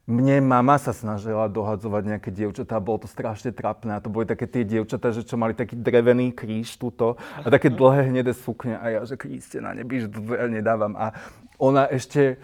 Mne 0.07 0.39
mama 0.39 0.79
sa 0.79 0.95
snažila 0.95 1.51
dohadzovať 1.51 2.15
nejaké 2.15 2.29
dievčatá, 2.31 2.79
bolo 2.79 3.03
to 3.03 3.11
strašne 3.11 3.51
trapné. 3.51 3.99
A 3.99 3.99
to 3.99 4.07
boli 4.07 4.23
také 4.23 4.47
tie 4.47 4.63
dievčatá, 4.63 5.11
že 5.11 5.27
čo 5.27 5.35
mali 5.35 5.51
taký 5.51 5.75
drevený 5.75 6.31
kríž 6.31 6.79
tuto 6.79 7.19
a 7.19 7.47
také 7.51 7.67
dlhé 7.79 8.07
hnedé 8.07 8.31
sukne. 8.31 8.79
A 8.79 8.85
ja, 8.87 9.01
že 9.03 9.19
Kriste 9.19 9.59
na 9.59 9.75
nebi, 9.75 10.05
že 10.05 10.07
to 10.07 10.23
ja 10.31 10.47
nedávam. 10.47 10.95
A 10.95 11.11
ona 11.59 11.91
ešte 11.91 12.39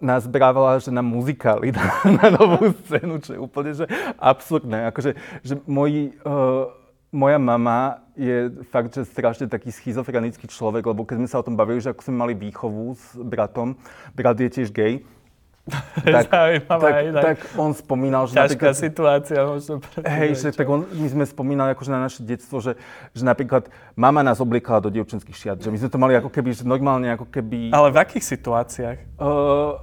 nás 0.00 0.24
brávala, 0.30 0.78
že 0.78 0.94
na 0.94 1.04
muzikály, 1.04 1.74
na, 1.76 1.84
na 2.08 2.26
novú 2.32 2.72
scénu, 2.86 3.20
čo 3.20 3.36
je 3.36 3.40
úplne 3.42 3.76
že 3.76 3.84
absurdné. 4.16 4.88
Akože, 4.88 5.18
že 5.44 5.60
moji, 5.68 6.16
uh, 6.24 6.72
moja 7.12 7.38
mama 7.40 8.04
je 8.16 8.50
fakt, 8.68 8.92
že 8.92 9.08
strašne 9.08 9.48
taký 9.48 9.72
schizofrenický 9.72 10.44
človek, 10.50 10.84
lebo 10.84 11.08
keď 11.08 11.24
sme 11.24 11.28
sa 11.30 11.40
o 11.40 11.46
tom 11.46 11.56
bavili, 11.56 11.80
že 11.80 11.94
ako 11.94 12.02
sme 12.04 12.16
mali 12.20 12.32
výchovu 12.36 12.92
s 12.92 13.16
bratom, 13.16 13.78
brat 14.12 14.36
je 14.36 14.50
tiež 14.50 14.68
gay, 14.74 15.00
tak, 16.04 16.32
tak, 16.64 16.94
tak 17.12 17.38
on 17.60 17.76
spomínal, 17.76 18.24
že 18.24 18.40
Ťažká 18.40 18.72
situácia 18.72 19.44
možno. 19.44 19.84
Hej, 20.00 20.40
že 20.40 20.48
tak 20.56 20.64
on, 20.64 20.88
my 20.88 21.08
sme 21.12 21.24
spomínali 21.28 21.76
akože 21.76 21.90
na 21.92 22.00
naše 22.00 22.24
detstvo, 22.24 22.64
že, 22.64 22.80
že 23.12 23.20
napríklad 23.20 23.68
mama 23.92 24.24
nás 24.24 24.40
obliekala 24.40 24.80
do 24.80 24.88
dievčenských 24.88 25.36
šiat, 25.36 25.58
že 25.60 25.68
my 25.68 25.76
sme 25.76 25.92
to 25.92 26.00
mali 26.00 26.16
ako 26.16 26.32
keby, 26.32 26.56
že 26.56 26.64
normálne 26.64 27.12
ako 27.12 27.28
keby... 27.28 27.68
Ale 27.76 27.92
v 27.92 27.98
akých 28.00 28.24
situáciách? 28.24 28.98
Uh, 29.20 29.76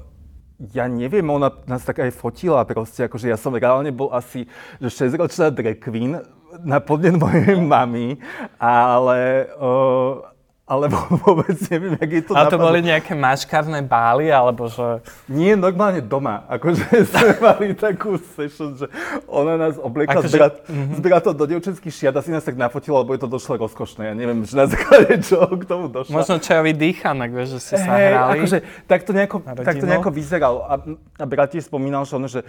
ja 0.73 0.89
neviem, 0.89 1.25
ona 1.29 1.51
nás 1.69 1.85
tak 1.85 2.01
aj 2.01 2.15
fotila 2.15 2.65
proste, 2.65 3.05
akože 3.05 3.29
ja 3.29 3.37
som 3.37 3.53
reálne 3.53 3.93
bol 3.93 4.09
asi 4.09 4.49
že 4.81 4.89
6-ročná 4.89 5.53
drag 5.53 5.77
queen, 5.77 6.17
na 6.63 6.79
podnet 6.79 7.17
mojej 7.17 7.59
mamy, 7.59 8.17
ale, 8.59 9.49
uh, 9.59 10.23
ale 10.65 10.89
vôbec 11.21 11.57
neviem, 11.69 11.93
jak 12.01 12.11
je 12.11 12.21
to 12.25 12.31
Ale 12.33 12.49
to 12.49 12.57
boli 12.57 12.81
nejaké 12.81 13.13
maškarné 13.13 13.85
bály, 13.85 14.33
alebo 14.33 14.65
že... 14.65 15.03
Nie, 15.29 15.53
normálne 15.53 16.01
doma. 16.01 16.41
Akože 16.49 16.81
sme 17.13 17.31
mali 17.37 17.77
takú 17.77 18.17
session, 18.33 18.73
že 18.73 18.89
ona 19.29 19.61
nás 19.61 19.77
obliekla 19.77 20.25
akože, 20.25 20.35
brat, 20.35 20.55
mm-hmm. 20.65 20.95
s 20.97 20.99
bratom 21.05 21.33
do 21.37 21.45
devčenských 21.45 21.93
šiat, 21.93 22.15
asi 22.17 22.33
nás 22.33 22.41
tak 22.41 22.57
nafotila, 22.57 23.05
lebo 23.05 23.13
je 23.13 23.21
to 23.21 23.29
došlo 23.29 23.61
rozkošné. 23.61 24.09
Ja 24.09 24.15
neviem, 24.17 24.41
že 24.41 24.57
na 24.57 24.65
základe 24.65 25.21
čo 25.27 25.45
k 25.45 25.63
tomu 25.69 25.85
došlo. 25.91 26.17
Možno 26.17 26.41
čajový 26.41 26.73
dýchanak, 26.73 27.29
vieš, 27.29 27.57
že 27.57 27.59
ste 27.61 27.75
sa 27.85 27.91
hey, 27.93 28.09
hrali. 28.09 28.31
Akože, 28.41 28.57
tak 28.89 29.05
to 29.05 29.11
nejako, 29.13 29.37
tak 29.43 29.75
to 29.77 29.85
nejako 29.85 30.09
vyzeralo. 30.09 30.65
A, 30.65 30.81
a 31.21 31.25
brat 31.29 31.53
tiež 31.53 31.69
spomínal, 31.69 32.09
že, 32.09 32.13
ono, 32.17 32.25
že 32.25 32.41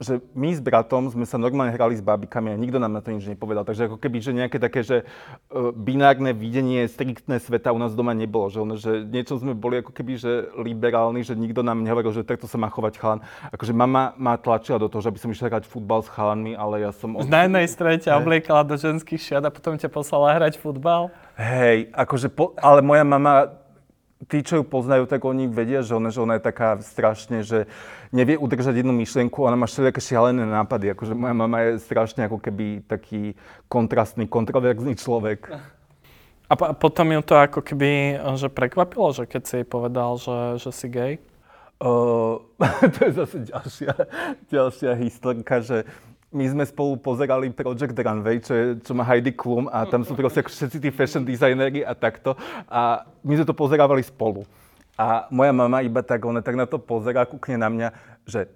že 0.00 0.24
my 0.32 0.56
s 0.56 0.64
bratom 0.64 1.12
sme 1.12 1.28
sa 1.28 1.36
normálne 1.36 1.76
hrali 1.76 1.92
s 1.92 2.00
bábikami 2.00 2.50
a 2.50 2.56
nikto 2.56 2.80
nám 2.80 2.96
na 2.96 3.04
to 3.04 3.12
nič 3.12 3.28
nepovedal. 3.28 3.68
Takže 3.68 3.92
ako 3.92 4.00
keby, 4.00 4.16
že 4.24 4.32
nejaké 4.32 4.56
také, 4.56 4.80
že 4.80 5.04
uh, 5.04 5.76
binárne 5.76 6.32
videnie, 6.32 6.88
striktné 6.88 7.36
sveta 7.36 7.68
u 7.68 7.76
nás 7.76 7.92
doma 7.92 8.16
nebolo. 8.16 8.48
Že, 8.48 8.58
ono, 8.64 8.74
že 8.80 9.04
niečo 9.04 9.36
sme 9.36 9.52
boli 9.52 9.84
ako 9.84 9.92
keby, 9.92 10.16
že 10.16 10.48
liberálni, 10.56 11.20
že 11.20 11.36
nikto 11.36 11.60
nám 11.60 11.84
nehovoril, 11.84 12.16
že 12.16 12.24
takto 12.24 12.48
sa 12.48 12.56
má 12.56 12.72
chovať 12.72 12.96
chalan. 12.96 13.20
Akože 13.52 13.76
mama 13.76 14.16
ma 14.16 14.40
tlačila 14.40 14.80
do 14.80 14.88
toho, 14.88 15.04
že 15.04 15.12
by 15.12 15.18
som 15.20 15.28
išiel 15.36 15.52
hrať 15.52 15.68
futbal 15.68 16.00
s 16.00 16.08
chalanmi, 16.08 16.56
ale 16.56 16.80
ja 16.80 16.96
som... 16.96 17.20
Od... 17.20 17.28
Na 17.28 17.44
jednej 17.44 17.68
strane 17.68 18.00
ťa 18.00 18.16
obliekala 18.16 18.64
do 18.64 18.80
ženských 18.80 19.20
šiat 19.20 19.44
a 19.44 19.52
potom 19.52 19.76
ťa 19.76 19.92
poslala 19.92 20.32
hrať 20.32 20.56
futbal? 20.56 21.12
Hej, 21.36 21.92
akože, 21.92 22.32
po, 22.32 22.56
ale 22.56 22.80
moja 22.80 23.04
mama 23.04 23.60
tí, 24.28 24.44
čo 24.44 24.60
ju 24.60 24.64
poznajú, 24.66 25.08
tak 25.08 25.24
oni 25.24 25.48
vedia, 25.48 25.80
že 25.80 25.96
ona, 25.96 26.12
že 26.12 26.20
ona 26.20 26.36
je 26.36 26.44
taká 26.44 26.76
strašne, 26.84 27.40
že 27.40 27.64
nevie 28.10 28.34
udržať 28.38 28.82
jednu 28.82 28.94
myšlienku, 28.94 29.42
ona 29.42 29.54
má 29.54 29.66
všelijaké 29.70 30.02
šialené 30.02 30.42
nápady. 30.42 30.94
Akože 30.94 31.14
moja 31.14 31.34
mama 31.34 31.58
je 31.62 31.82
strašne 31.82 32.26
ako 32.26 32.42
keby 32.42 32.82
taký 32.86 33.38
kontrastný, 33.70 34.26
kontroverzný 34.26 34.98
človek. 34.98 35.46
A 36.50 36.52
p- 36.58 36.74
potom 36.74 37.06
ju 37.14 37.22
to 37.22 37.38
ako 37.38 37.62
keby 37.62 38.18
že 38.34 38.50
prekvapilo, 38.50 39.14
že 39.14 39.30
keď 39.30 39.42
si 39.46 39.54
jej 39.62 39.66
povedal, 39.66 40.18
že, 40.18 40.58
že 40.58 40.70
si 40.74 40.88
gay? 40.90 41.14
Uh, 41.80 42.36
to 42.92 43.08
je 43.08 43.12
zase 43.16 43.36
ďalšia, 43.40 43.92
ďalšia 44.52 44.92
historka, 45.00 45.64
že 45.64 45.88
my 46.28 46.44
sme 46.44 46.64
spolu 46.68 47.00
pozerali 47.00 47.48
Project 47.48 47.96
Runway, 47.96 48.36
čo, 48.44 48.52
je, 48.52 48.64
čo 48.84 48.92
má 48.92 49.00
Heidi 49.02 49.32
Klum 49.32 49.64
a 49.66 49.88
tam 49.88 50.04
sú 50.04 50.12
proste 50.12 50.44
všetci 50.44 50.76
tí 50.76 50.92
fashion 50.92 51.24
designéri 51.24 51.80
a 51.80 51.96
takto. 51.96 52.38
A 52.68 53.08
my 53.24 53.32
sme 53.32 53.48
to 53.48 53.56
pozerávali 53.56 54.04
spolu. 54.04 54.44
A 55.00 55.24
moja 55.32 55.56
mama 55.56 55.80
iba 55.80 56.04
tak, 56.04 56.20
ona 56.28 56.44
tak 56.44 56.60
na 56.60 56.68
to 56.68 56.76
pozerá, 56.76 57.24
kúkne 57.24 57.56
na 57.56 57.72
mňa, 57.72 57.88
že 58.28 58.52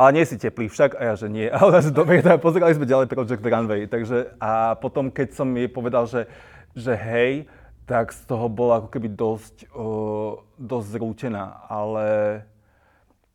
ale 0.00 0.10
nie 0.16 0.24
si 0.24 0.40
teplý 0.40 0.72
však, 0.72 0.96
a 0.96 1.12
ja, 1.12 1.14
že 1.14 1.28
nie. 1.28 1.46
A 1.52 1.60
ona, 1.60 1.84
že 1.84 1.92
dobre, 1.92 2.24
tak 2.24 2.40
pozerali 2.40 2.72
sme 2.72 2.88
ďalej 2.88 3.12
Project 3.12 3.44
Runway. 3.44 3.86
Takže, 3.86 4.32
a 4.42 4.74
potom, 4.80 5.12
keď 5.12 5.36
som 5.36 5.46
jej 5.52 5.68
povedal, 5.70 6.08
že, 6.10 6.26
že 6.74 6.96
hej, 6.98 7.46
tak 7.84 8.10
z 8.10 8.24
toho 8.24 8.48
bola 8.48 8.80
ako 8.80 8.88
keby 8.90 9.12
dosť, 9.12 9.70
uh, 9.76 10.40
dosť 10.56 10.98
zrútená. 10.98 11.62
Ale 11.68 12.42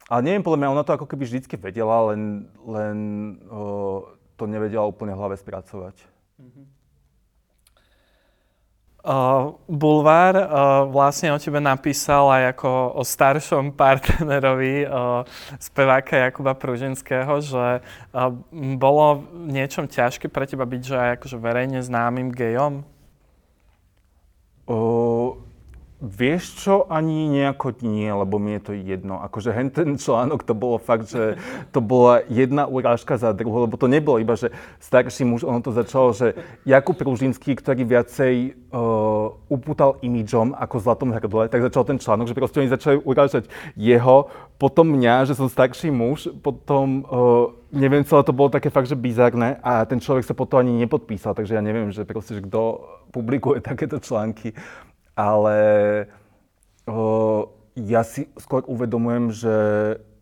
ale 0.09 0.25
neviem, 0.25 0.41
podľa 0.41 0.59
mňa 0.65 0.73
ona 0.73 0.83
to 0.83 0.97
ako 0.97 1.05
keby 1.05 1.21
vždycky 1.29 1.53
vedela, 1.53 2.09
len, 2.09 2.49
len 2.65 2.97
uh, 3.45 4.01
to 4.41 4.49
nevedela 4.49 4.89
úplne 4.89 5.13
v 5.13 5.21
hlave 5.21 5.37
spracovať. 5.37 6.01
Mm-hmm. 6.41 6.65
Uh, 8.99 9.55
Bulvár 9.71 10.35
uh, 10.35 10.43
vlastne 10.91 11.31
o 11.31 11.39
tebe 11.39 11.63
napísal 11.63 12.27
aj 12.35 12.43
ako 12.51 12.99
o 12.99 13.03
staršom 13.07 13.71
partnerovi 13.71 14.83
uh, 14.83 15.23
speváka 15.55 16.19
Jakuba 16.19 16.51
Pružinského, 16.51 17.39
že 17.39 17.79
uh, 17.79 18.27
bolo 18.75 19.23
niečom 19.47 19.87
ťažké 19.87 20.27
pre 20.27 20.43
teba 20.43 20.67
byť 20.67 20.81
že 20.83 20.95
aj 20.99 21.09
akože 21.15 21.37
verejne 21.39 21.79
známym 21.79 22.27
gejom? 22.35 22.83
Uh, 24.67 24.98
Vieš 25.99 26.63
čo, 26.63 26.87
ani 26.87 27.27
nejako 27.27 27.75
nie, 27.83 28.07
lebo 28.07 28.39
mi 28.39 28.55
je 28.55 28.61
to 28.63 28.71
jedno. 28.71 29.19
Akože 29.19 29.51
hen 29.51 29.67
ten 29.67 29.99
článok, 29.99 30.47
to 30.47 30.55
bolo 30.55 30.79
fakt, 30.79 31.11
že 31.11 31.35
to 31.75 31.83
bola 31.83 32.23
jedna 32.31 32.71
urážka 32.71 33.19
za 33.19 33.35
druhú, 33.35 33.67
lebo 33.67 33.75
to 33.75 33.91
nebolo 33.91 34.15
iba, 34.15 34.39
že 34.39 34.55
starší 34.79 35.27
muž, 35.27 35.43
ono 35.43 35.59
to 35.59 35.75
začalo, 35.75 36.15
že 36.15 36.39
Jakub 36.63 36.95
Pružinský, 36.95 37.51
ktorý 37.51 37.83
viacej 37.83 38.55
uh, 38.71 39.35
upútal 39.51 39.99
imidžom 39.99 40.55
ako 40.55 40.79
Zlatom 40.79 41.11
hrdle, 41.11 41.51
tak 41.51 41.67
začal 41.67 41.83
ten 41.83 41.99
článok, 41.99 42.31
že 42.31 42.37
proste 42.39 42.63
oni 42.63 42.71
začali 42.71 42.95
urážať 43.03 43.51
jeho, 43.75 44.31
potom 44.55 44.87
mňa, 44.95 45.27
že 45.27 45.35
som 45.35 45.51
starší 45.51 45.91
muž, 45.91 46.31
potom 46.39 47.03
uh, 47.11 47.51
neviem, 47.75 48.07
celé 48.07 48.23
to 48.23 48.31
bolo 48.31 48.47
také 48.47 48.71
fakt, 48.71 48.87
že 48.87 48.95
bizarné 48.95 49.59
a 49.61 49.85
ten 49.85 49.99
človek 49.99 50.25
sa 50.25 50.31
potom 50.31 50.63
ani 50.63 50.79
nepodpísal, 50.79 51.35
takže 51.35 51.59
ja 51.59 51.61
neviem, 51.61 51.91
že 51.91 52.07
proste, 52.07 52.39
že 52.39 52.45
kto 52.47 52.87
publikuje 53.11 53.61
takéto 53.69 53.99
články 53.99 54.55
ale 55.19 55.57
o, 56.87 57.51
ja 57.75 58.07
si 58.07 58.31
skôr 58.39 58.63
uvedomujem, 58.63 59.35
že 59.35 59.55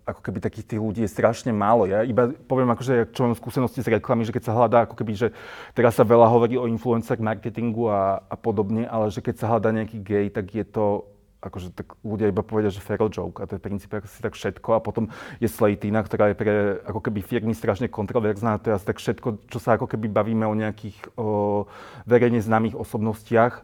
ako 0.07 0.23
keby 0.23 0.39
takých 0.39 0.65
tých 0.73 0.81
ľudí 0.81 1.03
je 1.03 1.11
strašne 1.11 1.51
málo. 1.51 1.83
Ja 1.83 2.01
iba 2.07 2.31
poviem, 2.47 2.71
akože, 2.71 3.11
čo 3.11 3.27
mám 3.27 3.35
skúsenosti 3.35 3.83
z 3.83 3.99
reklamy, 3.99 4.23
že 4.23 4.31
keď 4.31 4.43
sa 4.47 4.55
hľadá, 4.55 4.87
ako 4.87 4.95
keby, 4.95 5.13
že 5.19 5.27
teraz 5.75 5.99
sa 5.99 6.07
veľa 6.07 6.31
hovorí 6.31 6.55
o 6.55 6.65
influencer 6.65 7.19
marketingu 7.19 7.91
a, 7.91 8.23
a 8.23 8.35
podobne, 8.39 8.87
ale 8.87 9.11
že 9.11 9.19
keď 9.19 9.35
sa 9.35 9.51
hľadá 9.51 9.75
nejaký 9.75 9.99
gay, 9.99 10.25
tak 10.31 10.47
je 10.55 10.63
to 10.63 11.03
akože 11.37 11.69
tak 11.77 11.93
ľudia 12.01 12.33
iba 12.33 12.41
povedia, 12.41 12.73
že 12.73 12.81
feral 12.81 13.13
joke 13.13 13.39
a 13.39 13.45
to 13.45 13.55
je 13.55 13.61
v 13.61 13.67
princípe 13.69 13.93
asi 13.93 14.19
tak 14.25 14.33
všetko 14.33 14.69
a 14.73 14.79
potom 14.81 15.13
je 15.37 15.45
Slatina, 15.45 16.01
ktorá 16.01 16.33
je 16.33 16.39
pre 16.39 16.81
ako 16.81 16.97
keby 16.97 17.21
firmy 17.21 17.53
strašne 17.53 17.85
kontroverzná 17.85 18.57
a 18.57 18.61
to 18.61 18.73
je 18.73 18.77
asi 18.81 18.87
tak 18.89 18.97
všetko, 18.97 19.45
čo 19.45 19.59
sa 19.61 19.77
ako 19.77 19.85
keby 19.85 20.09
bavíme 20.09 20.49
o 20.49 20.57
nejakých 20.57 20.97
o, 21.13 21.69
verejne 22.09 22.41
známych 22.41 22.73
osobnostiach 22.73 23.61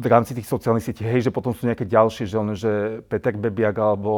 v 0.00 0.06
rámci 0.08 0.32
tých 0.32 0.48
sociálnych 0.48 0.80
sietí, 0.80 1.04
hej, 1.04 1.28
že 1.28 1.34
potom 1.34 1.52
sú 1.52 1.68
nejaké 1.68 1.84
ďalšie, 1.84 2.24
že, 2.24 2.36
on, 2.40 2.56
že 2.56 3.04
Peter 3.04 3.36
Bebiak 3.36 3.76
alebo 3.76 4.10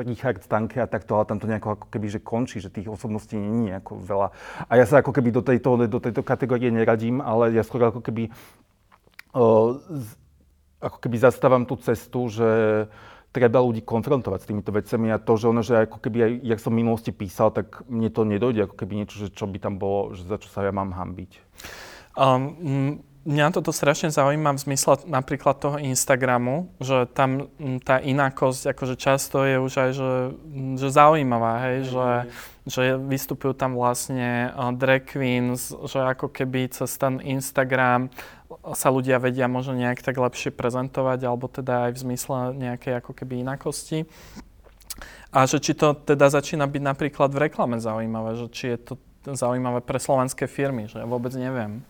Richard 0.00 0.40
Stanke 0.40 0.80
a 0.80 0.88
takto, 0.88 1.20
ale 1.20 1.28
tam 1.28 1.36
to 1.36 1.44
nejako 1.44 1.76
ako 1.76 1.86
keby, 1.92 2.06
že 2.08 2.24
končí, 2.24 2.64
že 2.64 2.72
tých 2.72 2.88
osobností 2.88 3.36
nie 3.36 3.44
je 3.44 3.76
nejako 3.76 4.00
veľa. 4.00 4.32
A 4.64 4.72
ja 4.80 4.88
sa 4.88 5.04
ako 5.04 5.12
keby 5.12 5.28
do 5.28 5.44
tejto, 5.44 5.76
do 5.84 6.00
tejto 6.00 6.24
kategórie 6.24 6.72
neradím, 6.72 7.20
ale 7.20 7.52
ja 7.52 7.60
skôr 7.60 7.92
ako 7.92 8.00
keby, 8.00 8.32
z, 9.92 10.10
ako 10.80 10.96
keby 10.96 11.16
zastávam 11.20 11.68
tú 11.68 11.76
cestu, 11.76 12.32
že 12.32 12.48
treba 13.36 13.60
ľudí 13.60 13.84
konfrontovať 13.84 14.40
s 14.44 14.48
týmito 14.48 14.72
vecami 14.72 15.12
a 15.12 15.20
to, 15.20 15.36
že 15.36 15.44
ono, 15.48 15.60
že 15.60 15.88
ako 15.88 16.00
keby 16.00 16.40
jak 16.40 16.60
som 16.60 16.72
v 16.72 16.84
minulosti 16.84 17.12
písal, 17.12 17.52
tak 17.52 17.84
mne 17.84 18.08
to 18.08 18.24
nedojde 18.24 18.64
ako 18.64 18.76
keby 18.80 19.04
niečo, 19.04 19.28
že 19.28 19.28
čo 19.28 19.44
by 19.44 19.60
tam 19.60 19.76
bolo, 19.76 20.16
že 20.16 20.24
za 20.24 20.40
čo 20.40 20.48
sa 20.48 20.64
ja 20.64 20.72
mám 20.72 20.96
hambiť. 20.96 21.36
Um, 22.12 23.00
Mňa 23.22 23.54
toto 23.54 23.70
strašne 23.70 24.10
zaujíma 24.10 24.50
v 24.58 24.62
zmysle 24.66 25.06
napríklad 25.06 25.54
toho 25.62 25.78
Instagramu, 25.78 26.74
že 26.82 27.06
tam 27.06 27.46
tá 27.86 28.02
inakosť 28.02 28.74
akože 28.74 28.98
často 28.98 29.46
je 29.46 29.62
už 29.62 29.72
aj 29.78 29.90
že, 29.94 30.12
že 30.74 30.88
zaujímavá, 30.90 31.62
hej, 31.70 31.76
mm. 31.78 31.86
že, 31.86 32.10
že 32.66 32.82
vystupujú 32.98 33.54
tam 33.54 33.78
vlastne 33.78 34.50
drag 34.74 35.06
queens, 35.06 35.70
že 35.70 36.02
ako 36.02 36.34
keby 36.34 36.74
cez 36.74 36.98
ten 36.98 37.22
Instagram 37.22 38.10
sa 38.74 38.90
ľudia 38.90 39.22
vedia 39.22 39.46
možno 39.46 39.78
nejak 39.78 40.02
tak 40.02 40.18
lepšie 40.18 40.50
prezentovať, 40.50 41.22
alebo 41.22 41.46
teda 41.46 41.86
aj 41.86 41.90
v 41.94 42.02
zmysle 42.02 42.36
nejakej 42.58 42.98
ako 42.98 43.14
keby 43.14 43.46
inakosti. 43.46 44.02
A 45.30 45.46
že 45.46 45.62
či 45.62 45.78
to 45.78 45.94
teda 45.94 46.26
začína 46.26 46.66
byť 46.66 46.82
napríklad 46.82 47.30
v 47.30 47.46
reklame 47.46 47.78
zaujímavé, 47.78 48.34
že 48.34 48.46
či 48.50 48.64
je 48.74 48.78
to 48.82 48.94
zaujímavé 49.30 49.78
pre 49.78 50.02
slovenské 50.02 50.50
firmy, 50.50 50.90
že 50.90 50.98
ja 50.98 51.06
vôbec 51.06 51.30
neviem. 51.38 51.86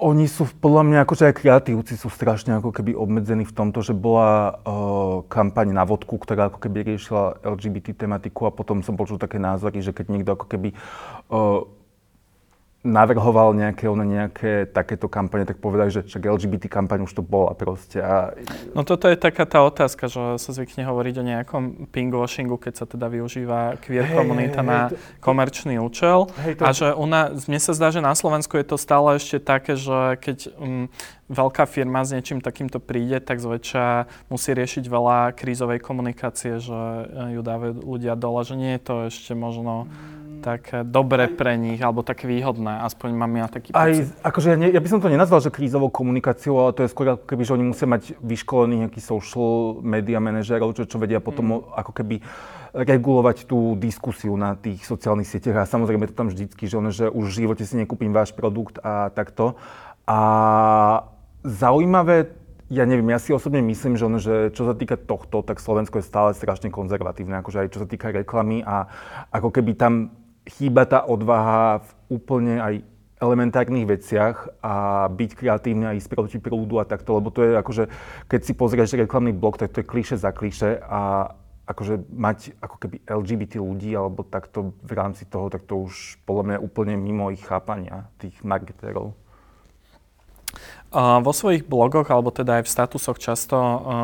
Oni 0.00 0.24
sú, 0.24 0.48
podľa 0.48 0.82
mňa, 0.88 0.98
akože 1.04 1.28
aj 1.28 1.34
kreatívci 1.44 1.92
sú 1.92 2.08
strašne 2.08 2.56
ako 2.56 2.72
keby 2.72 2.96
obmedzení 2.96 3.44
v 3.44 3.52
tomto, 3.52 3.84
že 3.84 3.92
bola 3.92 4.56
uh, 4.56 5.20
kampaň 5.28 5.76
na 5.76 5.84
vodku, 5.84 6.16
ktorá 6.16 6.48
ako 6.48 6.56
keby 6.56 6.88
riešila 6.88 7.44
LGBT 7.44 8.08
tematiku 8.08 8.48
a 8.48 8.54
potom 8.56 8.80
som 8.80 8.96
počul 8.96 9.20
také 9.20 9.36
názory, 9.36 9.84
že 9.84 9.92
keď 9.92 10.06
niekto 10.08 10.32
ako 10.32 10.46
keby 10.48 10.72
uh, 10.72 11.68
navrhoval 12.80 13.52
nejaké, 13.52 13.84
ono 13.84 14.08
nejaké 14.08 14.64
takéto 14.72 15.04
kampane, 15.04 15.44
tak 15.44 15.60
povedali, 15.60 15.92
že 15.92 16.00
však 16.00 16.32
LGBT 16.32 16.64
kampaň 16.72 17.04
už 17.04 17.12
to 17.12 17.20
bola 17.20 17.52
proste. 17.52 18.00
A... 18.00 18.32
No 18.72 18.88
toto 18.88 19.04
je 19.04 19.20
taká 19.20 19.44
tá 19.44 19.60
otázka, 19.60 20.08
že 20.08 20.40
sa 20.40 20.50
zvykne 20.56 20.88
hovoriť 20.88 21.14
o 21.20 21.24
nejakom 21.28 21.64
pingwashingu, 21.92 22.56
keď 22.56 22.72
sa 22.80 22.84
teda 22.88 23.12
využíva 23.12 23.76
queer 23.84 24.08
hey, 24.08 24.16
komunita 24.16 24.64
hey, 24.64 24.70
na 24.72 24.78
to... 24.88 24.96
komerčný 25.20 25.76
účel. 25.76 26.32
Hey, 26.40 26.56
to... 26.56 26.64
A 26.64 26.72
že 26.72 26.88
ona, 26.96 27.36
mne 27.36 27.60
sa 27.60 27.76
zdá, 27.76 27.92
že 27.92 28.00
na 28.00 28.16
Slovensku 28.16 28.56
je 28.56 28.64
to 28.64 28.80
stále 28.80 29.20
ešte 29.20 29.44
také, 29.44 29.76
že 29.76 30.16
keď 30.16 30.48
um, 30.56 30.88
veľká 31.30 31.64
firma 31.70 32.02
s 32.02 32.10
niečím 32.10 32.42
takýmto 32.42 32.82
príde, 32.82 33.22
tak 33.22 33.38
zväčša 33.38 34.10
musí 34.28 34.50
riešiť 34.50 34.84
veľa 34.90 35.38
krízovej 35.38 35.78
komunikácie, 35.78 36.58
že 36.58 36.80
ju 37.32 37.40
dávajú 37.40 37.86
ľudia 37.86 38.18
dole, 38.18 38.42
že 38.42 38.58
nie 38.58 38.74
je 38.76 38.82
to 38.82 38.94
ešte 39.06 39.32
možno... 39.38 39.86
Tak 40.40 40.88
dobre 40.88 41.28
pre 41.28 41.60
nich, 41.60 41.84
alebo 41.84 42.00
tak 42.00 42.24
výhodné, 42.24 42.80
aspoň 42.88 43.12
mám 43.12 43.28
ja 43.36 43.44
taký 43.52 43.76
pocit. 43.76 44.08
Aj, 44.08 44.24
akože 44.24 44.48
ja, 44.48 44.56
ne, 44.56 44.72
ja 44.72 44.80
by 44.80 44.88
som 44.88 44.96
to 45.04 45.12
nenazval, 45.12 45.44
že 45.44 45.52
krízovou 45.52 45.92
komunikáciou, 45.92 46.56
ale 46.56 46.72
to 46.72 46.80
je 46.80 46.88
skôr 46.88 47.12
ako 47.12 47.28
keby, 47.28 47.44
že 47.44 47.52
oni 47.60 47.64
musia 47.68 47.84
mať 47.84 48.16
vyškolených 48.24 48.88
nejakých 48.88 49.04
social 49.04 49.84
media 49.84 50.16
manažerov, 50.16 50.72
čo, 50.72 50.88
čo 50.88 50.96
vedia 50.96 51.20
potom 51.20 51.60
mm. 51.60 51.76
ako 51.76 51.92
keby 51.92 52.24
regulovať 52.72 53.52
tú 53.52 53.76
diskusiu 53.76 54.32
na 54.40 54.56
tých 54.56 54.80
sociálnych 54.88 55.28
sieťach 55.28 55.60
a 55.60 55.68
samozrejme 55.68 56.08
to 56.08 56.16
tam 56.16 56.32
vždycky, 56.32 56.64
že, 56.72 56.74
ono, 56.80 56.88
že 56.88 57.12
už 57.12 57.36
v 57.36 57.44
živote 57.44 57.68
si 57.68 57.76
nekúpim 57.76 58.08
váš 58.08 58.32
produkt 58.32 58.80
a 58.80 59.12
takto. 59.12 59.60
A 60.08 60.18
zaujímavé 61.44 62.40
ja 62.70 62.86
neviem, 62.86 63.10
ja 63.10 63.18
si 63.18 63.34
osobne 63.34 63.58
myslím, 63.66 63.98
že, 63.98 64.04
on, 64.06 64.14
že 64.22 64.54
čo 64.54 64.62
sa 64.62 64.78
týka 64.78 64.94
tohto, 64.94 65.42
tak 65.42 65.58
Slovensko 65.58 65.98
je 65.98 66.06
stále 66.06 66.30
strašne 66.38 66.70
konzervatívne, 66.70 67.42
akože 67.42 67.66
aj 67.66 67.68
čo 67.74 67.82
sa 67.82 67.88
týka 67.90 68.14
reklamy 68.14 68.62
a 68.62 68.86
ako 69.34 69.50
keby 69.50 69.74
tam 69.74 70.14
chýba 70.46 70.86
tá 70.86 71.02
odvaha 71.02 71.82
v 71.82 71.90
úplne 72.14 72.62
aj 72.62 72.74
elementárnych 73.20 73.90
veciach 73.90 74.62
a 74.62 75.06
byť 75.10 75.30
kreatívny 75.36 75.84
a 75.84 75.96
ísť 75.98 76.08
proti 76.08 76.38
prúdu 76.38 76.78
a 76.80 76.88
takto, 76.88 77.18
lebo 77.18 77.28
to 77.34 77.44
je 77.44 77.52
akože, 77.58 77.84
keď 78.30 78.40
si 78.40 78.52
pozrieš 78.54 78.96
reklamný 78.96 79.34
blok, 79.36 79.60
tak 79.60 79.74
to 79.74 79.82
je 79.82 79.90
kliše 79.90 80.16
za 80.16 80.30
kliše 80.30 80.80
a 80.80 81.34
akože 81.68 82.06
mať 82.06 82.54
ako 82.62 82.76
keby 82.80 82.96
LGBT 83.04 83.60
ľudí 83.60 83.92
alebo 83.92 84.24
takto 84.24 84.78
v 84.80 84.92
rámci 84.94 85.26
toho, 85.26 85.52
tak 85.52 85.66
to 85.66 85.86
už 85.90 86.22
podľa 86.22 86.44
mňa 86.54 86.58
úplne 86.64 86.94
mimo 86.96 87.34
ich 87.34 87.44
chápania 87.44 88.08
tých 88.16 88.40
marketérov. 88.46 89.12
Vo 90.90 91.30
svojich 91.30 91.70
blogoch, 91.70 92.10
alebo 92.10 92.34
teda 92.34 92.58
aj 92.58 92.66
v 92.66 92.72
statusoch 92.74 93.14
často 93.22 93.54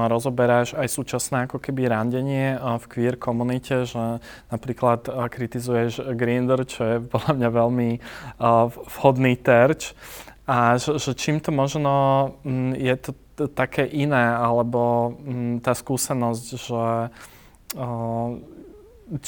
rozoberáš 0.06 0.78
aj 0.78 0.86
súčasné 0.86 1.50
ako 1.50 1.58
keby 1.58 1.90
randenie 1.90 2.54
v 2.54 2.84
queer 2.86 3.18
komunite, 3.18 3.82
že 3.90 4.22
napríklad 4.54 5.10
kritizuješ 5.26 6.14
Grindr, 6.14 6.62
čo 6.62 6.80
je 6.86 6.96
podľa 7.02 7.32
mňa 7.34 7.48
veľmi 7.50 7.90
vhodný 8.86 9.34
terč. 9.42 9.98
A 10.46 10.78
že, 10.78 11.02
že 11.02 11.18
čím 11.18 11.42
to 11.42 11.50
možno 11.50 12.38
je 12.78 12.94
to 13.02 13.18
také 13.50 13.82
iné, 13.90 14.30
alebo 14.38 15.18
tá 15.66 15.74
skúsenosť, 15.74 16.46
že 16.54 16.84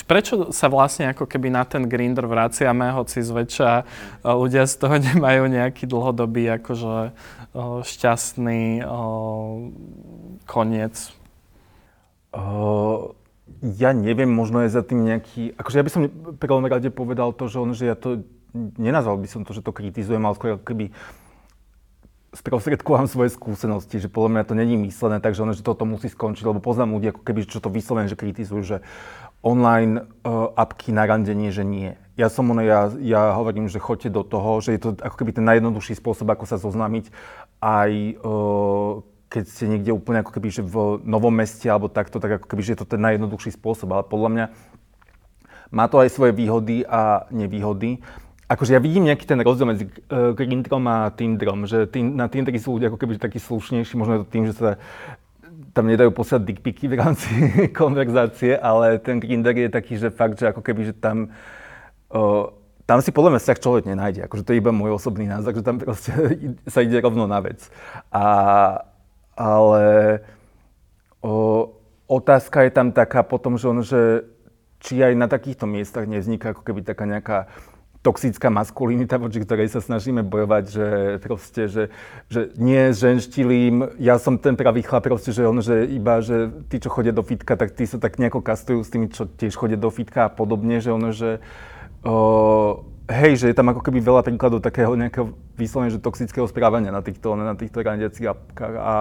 prečo 0.06 0.50
sa 0.50 0.66
vlastne 0.66 1.14
ako 1.14 1.30
keby 1.30 1.54
na 1.54 1.62
ten 1.62 1.86
grinder 1.86 2.26
vraciame, 2.26 2.90
hoci 2.90 3.22
zväčša 3.22 3.70
ľudia 4.26 4.66
z 4.66 4.74
toho 4.74 4.96
nemajú 5.14 5.46
nejaký 5.46 5.86
dlhodobý 5.86 6.50
akože 6.58 7.14
šťastný 7.86 8.82
koniec? 10.46 10.94
Uh, 12.28 13.16
ja 13.64 13.96
neviem, 13.96 14.28
možno 14.28 14.62
je 14.62 14.70
za 14.70 14.84
tým 14.84 15.02
nejaký... 15.08 15.56
Akože 15.56 15.80
ja 15.80 15.84
by 15.86 15.90
som 15.90 16.02
prvom 16.36 16.68
rade 16.68 16.92
povedal 16.92 17.32
to, 17.32 17.48
že, 17.48 17.56
on, 17.58 17.72
že 17.72 17.88
ja 17.88 17.96
to... 17.96 18.22
Nenazval 18.54 19.16
by 19.20 19.28
som 19.28 19.42
to, 19.44 19.56
že 19.56 19.64
to 19.64 19.72
kritizujem, 19.72 20.24
ale 20.24 20.36
skôr 20.36 20.60
keby 20.60 20.92
sprostredkovám 22.36 23.08
svoje 23.08 23.32
skúsenosti, 23.32 23.96
že 23.98 24.12
podľa 24.12 24.30
mňa 24.36 24.44
to 24.44 24.54
není 24.54 24.76
myslené, 24.88 25.18
takže 25.18 25.42
ono, 25.42 25.56
že 25.56 25.64
toto 25.64 25.88
musí 25.88 26.12
skončiť, 26.12 26.44
lebo 26.44 26.60
poznám 26.60 26.92
ľudí, 26.92 27.08
ako 27.12 27.22
keby, 27.24 27.48
čo 27.48 27.64
to 27.64 27.72
vyslovene, 27.72 28.10
že 28.10 28.20
kritizujú, 28.20 28.60
že 28.60 28.76
online 29.40 30.04
uh, 30.26 30.52
apky 30.52 30.92
na 30.92 31.08
randenie, 31.08 31.48
že 31.48 31.64
nie. 31.64 31.96
Ja 32.20 32.28
som 32.28 32.50
ono, 32.50 32.60
ja, 32.60 32.92
ja 33.00 33.32
hovorím, 33.32 33.70
že 33.70 33.80
choďte 33.80 34.12
do 34.12 34.26
toho, 34.26 34.60
že 34.60 34.76
je 34.76 34.80
to 34.82 34.90
ako 34.98 35.16
keby 35.24 35.30
ten 35.32 35.46
najjednoduchší 35.46 35.96
spôsob, 35.96 36.28
ako 36.28 36.44
sa 36.44 36.60
zoznámiť 36.60 37.08
aj 37.62 37.90
uh, 38.20 39.00
keď 39.28 39.44
ste 39.44 39.64
niekde 39.68 39.92
úplne 39.92 40.24
ako 40.24 40.32
keby, 40.32 40.48
že 40.48 40.64
v 40.64 41.04
novom 41.04 41.32
meste 41.32 41.68
alebo 41.68 41.92
takto, 41.92 42.16
tak 42.16 42.40
ako 42.40 42.46
keby, 42.48 42.62
že 42.64 42.72
je 42.74 42.80
to 42.80 42.88
ten 42.88 43.00
najjednoduchší 43.04 43.52
spôsob. 43.60 43.92
Ale 43.92 44.08
podľa 44.08 44.30
mňa 44.32 44.44
má 45.68 45.84
to 45.84 46.00
aj 46.00 46.08
svoje 46.08 46.32
výhody 46.32 46.80
a 46.88 47.28
nevýhody. 47.28 48.00
Akože 48.48 48.72
ja 48.72 48.80
vidím 48.80 49.04
nejaký 49.12 49.28
ten 49.28 49.40
rozdiel 49.44 49.68
medzi 49.68 49.84
uh, 50.08 50.32
Grindrom 50.32 50.88
a 50.88 51.12
Tinderom, 51.12 51.68
že 51.68 51.84
tým, 51.84 52.16
na 52.16 52.32
Tinderi 52.32 52.56
sú 52.56 52.80
ľudia 52.80 52.88
ako 52.88 52.96
keby 52.96 53.20
takí 53.20 53.36
slušnejší, 53.36 53.92
možno 54.00 54.16
je 54.16 54.22
to 54.24 54.32
tým, 54.32 54.44
že 54.48 54.54
sa 54.56 54.80
tam 55.76 55.84
nedajú 55.84 56.08
posielať 56.16 56.48
dickpiky 56.48 56.88
v 56.88 56.96
rámci 56.96 57.28
konverzácie, 57.80 58.56
ale 58.56 58.96
ten 59.04 59.20
Grinder 59.20 59.52
je 59.52 59.68
taký, 59.68 60.00
že 60.00 60.08
fakt, 60.08 60.40
že 60.40 60.48
ako 60.48 60.64
keby, 60.64 60.90
že 60.90 60.94
tam 60.96 61.28
uh, 62.08 62.48
tam 62.88 63.04
si 63.04 63.12
podľa 63.12 63.36
mňa 63.36 63.40
vzťah 63.44 63.60
človek 63.60 63.84
nenájde. 63.84 64.24
Akože 64.24 64.48
to 64.48 64.56
je 64.56 64.64
iba 64.64 64.72
môj 64.72 64.96
osobný 64.96 65.28
názor, 65.28 65.52
že 65.52 65.60
tam 65.60 65.76
proste 65.76 66.08
sa 66.72 66.80
ide 66.80 67.04
rovno 67.04 67.28
na 67.28 67.44
vec. 67.44 67.68
A, 68.08 68.24
ale 69.36 69.84
o, 71.20 71.68
otázka 72.08 72.64
je 72.64 72.72
tam 72.72 72.88
taká 72.96 73.20
potom, 73.20 73.60
že, 73.60 73.68
on, 73.68 73.84
že 73.84 74.24
či 74.80 75.04
aj 75.04 75.12
na 75.20 75.28
takýchto 75.28 75.68
miestach 75.68 76.08
nevzniká 76.08 76.56
ako 76.56 76.64
keby 76.64 76.80
taká 76.80 77.04
nejaká 77.04 77.52
toxická 78.08 78.48
maskulinita, 78.48 79.20
voči 79.20 79.44
ktorej 79.44 79.68
sa 79.68 79.84
snažíme 79.84 80.24
bojovať, 80.24 80.64
že 80.64 80.86
proste, 81.20 81.68
že, 81.68 81.84
že 82.32 82.48
nie 82.56 82.88
ženštilím, 82.96 84.00
ja 84.00 84.16
som 84.16 84.40
ten 84.40 84.56
pravý 84.56 84.80
chlap, 84.80 85.04
proste, 85.04 85.36
že 85.36 85.44
on, 85.44 85.60
že 85.60 85.84
iba, 85.84 86.24
že 86.24 86.48
tí, 86.72 86.80
čo 86.80 86.88
chodia 86.88 87.12
do 87.12 87.20
fitka, 87.20 87.52
tak 87.60 87.76
tí 87.76 87.84
sa 87.84 88.00
tak 88.00 88.16
nejako 88.16 88.40
kastujú 88.40 88.80
s 88.80 88.88
tými, 88.88 89.12
čo 89.12 89.28
tiež 89.28 89.52
chodia 89.52 89.76
do 89.76 89.92
fitka 89.92 90.24
a 90.24 90.32
podobne, 90.32 90.80
že 90.80 90.88
ono, 90.88 91.12
že 91.12 91.44
uh, 92.08 92.80
hej, 93.12 93.44
že 93.44 93.46
je 93.52 93.56
tam 93.56 93.68
ako 93.68 93.84
keby 93.84 94.00
veľa 94.00 94.24
príkladov 94.24 94.64
takého 94.64 94.96
nejakého 94.96 95.36
vyslovene, 95.60 95.92
že 95.92 96.00
toxického 96.00 96.48
správania 96.48 96.88
na 96.88 97.04
týchto, 97.04 97.36
na 97.36 97.52
týchto 97.52 97.84
randiacich 97.84 98.24
apkách 98.24 98.74
a, 98.80 98.96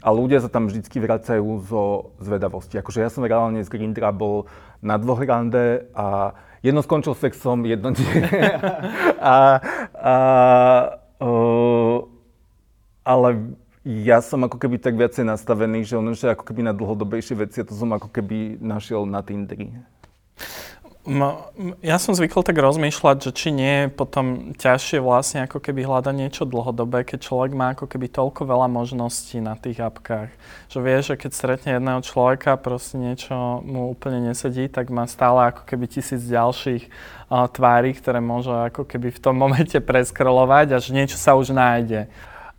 a 0.00 0.08
ľudia 0.08 0.40
sa 0.40 0.48
tam 0.48 0.68
vždycky 0.68 0.96
vracajú 0.96 1.60
zo 1.68 2.16
zvedavosti. 2.24 2.80
Akože 2.80 3.04
ja 3.04 3.12
som 3.12 3.24
reálne 3.24 3.60
z 3.60 3.68
Grindra 3.68 4.12
bol 4.16 4.48
na 4.84 4.96
dvoch 5.00 5.20
rande 5.24 5.88
a 5.92 6.36
jedno 6.64 6.80
skončil 6.80 7.12
sexom, 7.12 7.68
jedno 7.68 7.92
nie. 7.92 8.24
a, 9.20 9.60
a, 9.92 10.14
uh, 11.20 11.98
ale 13.04 13.28
ja 13.84 14.24
som 14.24 14.40
ako 14.48 14.56
keby 14.56 14.80
tak 14.80 14.96
viacej 14.96 15.28
nastavený, 15.28 15.84
že 15.84 16.00
ono, 16.00 16.16
že 16.16 16.32
ako 16.32 16.48
keby 16.48 16.64
na 16.64 16.72
dlhodobejšie 16.72 17.36
veci, 17.36 17.60
to 17.60 17.76
som 17.76 17.92
ako 17.92 18.08
keby 18.08 18.56
našiel 18.64 19.04
na 19.04 19.20
Tinderi. 19.20 19.76
Ja 21.84 22.00
som 22.00 22.16
zvykol 22.16 22.40
tak 22.40 22.56
rozmýšľať, 22.56 23.28
že 23.28 23.30
či 23.36 23.52
nie 23.52 23.74
je 23.84 23.92
potom 23.92 24.56
ťažšie 24.56 25.04
vlastne 25.04 25.44
ako 25.44 25.60
keby 25.60 25.84
hľadať 25.84 26.14
niečo 26.16 26.48
dlhodobé, 26.48 27.04
keď 27.04 27.28
človek 27.28 27.52
má 27.52 27.76
ako 27.76 27.92
keby 27.92 28.08
toľko 28.08 28.48
veľa 28.48 28.72
možností 28.72 29.36
na 29.36 29.52
tých 29.52 29.84
apkách. 29.84 30.32
Že 30.72 30.78
vie, 30.80 30.96
že 31.04 31.14
keď 31.20 31.30
stretne 31.36 31.70
jedného 31.76 32.00
človeka, 32.00 32.56
proste 32.56 32.96
niečo 32.96 33.60
mu 33.68 33.92
úplne 33.92 34.32
nesedí, 34.32 34.72
tak 34.72 34.88
má 34.88 35.04
stále 35.04 35.52
ako 35.52 35.68
keby 35.68 35.92
tisíc 35.92 36.24
ďalších 36.24 36.88
uh, 36.88 37.52
tvári, 37.52 37.92
ktoré 37.92 38.24
môže 38.24 38.72
ako 38.72 38.88
keby 38.88 39.12
v 39.12 39.20
tom 39.20 39.36
momente 39.36 39.76
preskrolovať 39.76 40.72
a 40.72 40.80
že 40.80 40.96
niečo 40.96 41.20
sa 41.20 41.36
už 41.36 41.52
nájde. 41.52 42.08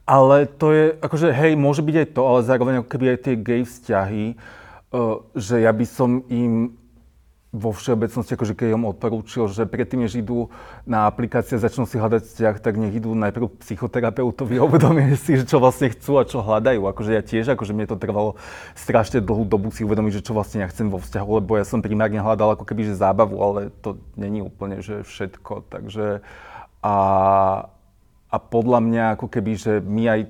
Ale 0.06 0.46
to 0.46 0.70
je, 0.70 0.94
akože 1.02 1.34
hej, 1.34 1.58
môže 1.58 1.82
byť 1.82 1.96
aj 1.98 2.08
to, 2.14 2.22
ale 2.22 2.46
zároveň 2.46 2.74
ako 2.86 2.90
keby 2.94 3.06
aj 3.18 3.20
tie 3.26 3.36
gay 3.42 3.62
vzťahy, 3.66 4.26
že 5.34 5.56
ja 5.66 5.74
by 5.74 5.86
som 5.90 6.22
im 6.30 6.78
vo 7.56 7.72
všeobecnosti, 7.72 8.36
akože 8.36 8.54
keď 8.54 8.76
im 8.76 8.92
odporúčil, 8.92 9.48
že 9.48 9.64
predtým, 9.64 10.04
než 10.04 10.20
idú 10.20 10.52
na 10.84 11.08
aplikácie 11.08 11.56
začnú 11.56 11.88
si 11.88 11.96
hľadať 11.96 12.28
vzťah, 12.28 12.56
tak 12.60 12.76
nech 12.76 12.92
idú 12.92 13.16
najprv 13.16 13.64
psychoterapeutovi 13.64 14.60
a 14.60 14.68
uvedomie 14.68 15.16
si, 15.16 15.40
že 15.40 15.48
čo 15.48 15.64
vlastne 15.64 15.88
chcú 15.96 16.20
a 16.20 16.28
čo 16.28 16.44
hľadajú. 16.44 16.84
Akože 16.84 17.16
ja 17.16 17.24
tiež, 17.24 17.56
akože 17.56 17.72
mne 17.72 17.88
to 17.88 17.96
trvalo 17.96 18.36
strašne 18.76 19.24
dlhú 19.24 19.48
dobu 19.48 19.72
si 19.72 19.88
uvedomiť, 19.88 20.20
že 20.20 20.26
čo 20.28 20.36
vlastne 20.36 20.62
ja 20.62 20.68
chcem 20.68 20.92
vo 20.92 21.00
vzťahu, 21.00 21.30
lebo 21.40 21.56
ja 21.56 21.64
som 21.64 21.80
primárne 21.80 22.20
hľadal 22.20 22.60
ako 22.60 22.68
keby, 22.68 22.92
že 22.92 23.00
zábavu, 23.00 23.40
ale 23.40 23.72
to 23.80 23.96
není 24.20 24.44
úplne, 24.44 24.84
že 24.84 25.08
všetko. 25.08 25.72
Takže 25.72 26.20
a, 26.84 26.96
a 28.30 28.38
podľa 28.38 28.80
mňa 28.84 29.04
ako 29.16 29.32
keby, 29.32 29.52
že 29.56 29.74
my 29.80 30.04
aj 30.12 30.22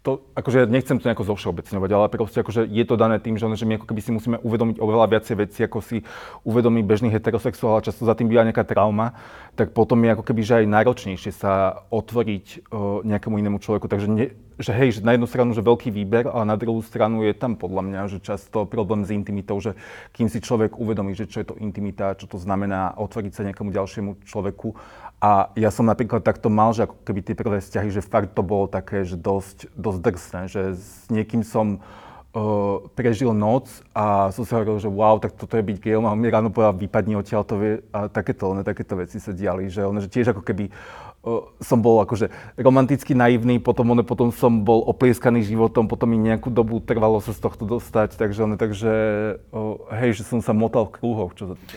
to, 0.00 0.24
akože 0.32 0.64
ja 0.64 0.66
nechcem 0.66 0.96
to 0.96 1.04
nejako 1.04 1.28
zovšeobecňovať, 1.28 1.90
ale 1.92 2.06
proste 2.08 2.40
akože 2.40 2.64
je 2.64 2.84
to 2.88 2.96
dané 2.96 3.20
tým, 3.20 3.36
že, 3.36 3.44
my 3.44 3.76
ako 3.76 3.86
keby 3.92 4.00
si 4.00 4.10
musíme 4.16 4.36
uvedomiť 4.40 4.80
oveľa 4.80 5.06
viacej 5.12 5.36
veci, 5.36 5.60
ako 5.60 5.78
si 5.84 6.00
uvedomí 6.48 6.80
bežný 6.80 7.12
heterosexuál 7.12 7.76
a 7.76 7.84
často 7.84 8.08
za 8.08 8.16
tým 8.16 8.32
býva 8.32 8.48
nejaká 8.48 8.64
trauma, 8.64 9.12
tak 9.60 9.76
potom 9.76 10.00
je 10.00 10.16
ako 10.16 10.24
keby, 10.24 10.40
že 10.40 10.54
aj 10.64 10.72
náročnejšie 10.72 11.32
sa 11.36 11.84
otvoriť 11.92 12.72
uh, 12.72 13.04
nejakému 13.04 13.36
inému 13.44 13.60
človeku. 13.60 13.92
Takže 13.92 14.08
ne, 14.08 14.32
že 14.60 14.76
hej, 14.76 15.00
že 15.00 15.04
na 15.04 15.16
jednu 15.16 15.28
stranu, 15.28 15.56
že 15.56 15.64
veľký 15.64 15.88
výber, 15.88 16.28
ale 16.28 16.44
na 16.44 16.56
druhú 16.56 16.84
stranu 16.84 17.24
je 17.24 17.32
tam 17.32 17.56
podľa 17.56 17.82
mňa, 17.84 18.00
že 18.12 18.18
často 18.20 18.68
problém 18.68 19.04
s 19.04 19.12
intimitou, 19.12 19.56
že 19.56 19.76
kým 20.12 20.28
si 20.28 20.40
človek 20.40 20.76
uvedomí, 20.76 21.16
že 21.16 21.28
čo 21.28 21.40
je 21.40 21.48
to 21.48 21.60
intimita, 21.60 22.16
čo 22.16 22.28
to 22.28 22.36
znamená 22.36 22.92
otvoriť 23.00 23.32
sa 23.32 23.44
nejakému 23.48 23.72
ďalšiemu 23.72 24.10
človeku 24.24 24.76
a 25.20 25.52
ja 25.52 25.68
som 25.68 25.84
napríklad 25.84 26.24
takto 26.24 26.48
mal, 26.48 26.72
že 26.72 26.88
ako 26.88 26.96
keby 27.04 27.20
tie 27.20 27.36
prvé 27.36 27.60
vzťahy, 27.60 27.92
že 27.92 28.00
fakt 28.00 28.32
to 28.32 28.40
bolo 28.40 28.64
také, 28.64 29.04
že 29.04 29.20
dosť, 29.20 29.68
dosť 29.76 30.00
drsné, 30.00 30.40
že 30.48 30.62
s 30.80 31.12
niekým 31.12 31.44
som 31.44 31.84
uh, 32.32 32.80
prežil 32.96 33.36
noc 33.36 33.68
a 33.92 34.32
som 34.32 34.48
si 34.48 34.56
hovoril, 34.56 34.80
že 34.80 34.88
wow, 34.88 35.20
tak 35.20 35.36
toto 35.36 35.60
je 35.60 35.64
byť 35.68 35.76
gejom 35.76 36.08
a 36.08 36.16
on 36.16 36.20
mi 36.20 36.32
ráno 36.32 36.48
povedal, 36.48 36.72
vypadni 36.72 37.20
odtiaľ, 37.20 37.44
to 37.44 37.60
vie, 37.60 37.72
a 37.92 38.08
takéto, 38.08 38.56
ne, 38.56 38.64
takéto 38.64 38.96
veci 38.96 39.20
sa 39.20 39.36
diali, 39.36 39.68
že, 39.68 39.84
on, 39.84 40.00
že 40.00 40.08
tiež 40.08 40.32
ako 40.32 40.40
keby 40.40 40.72
uh, 40.72 41.44
som 41.60 41.84
bol 41.84 42.00
akože 42.00 42.56
romanticky 42.56 43.12
naivný, 43.12 43.60
potom, 43.60 43.92
one, 43.92 44.00
potom 44.00 44.32
som 44.32 44.64
bol 44.64 44.88
oplieskaný 44.88 45.44
životom, 45.44 45.84
potom 45.84 46.08
mi 46.08 46.16
nejakú 46.16 46.48
dobu 46.48 46.80
trvalo 46.80 47.20
sa 47.20 47.36
z 47.36 47.44
tohto 47.44 47.68
dostať, 47.68 48.16
takže, 48.16 48.40
one, 48.48 48.56
takže 48.56 48.92
uh, 49.52 49.84
hej, 50.00 50.16
že 50.16 50.24
som 50.24 50.40
sa 50.40 50.56
motal 50.56 50.88
v 50.88 50.96
krúhoch, 50.96 51.36
čo 51.36 51.52
sa 51.52 51.60
týka 51.60 51.76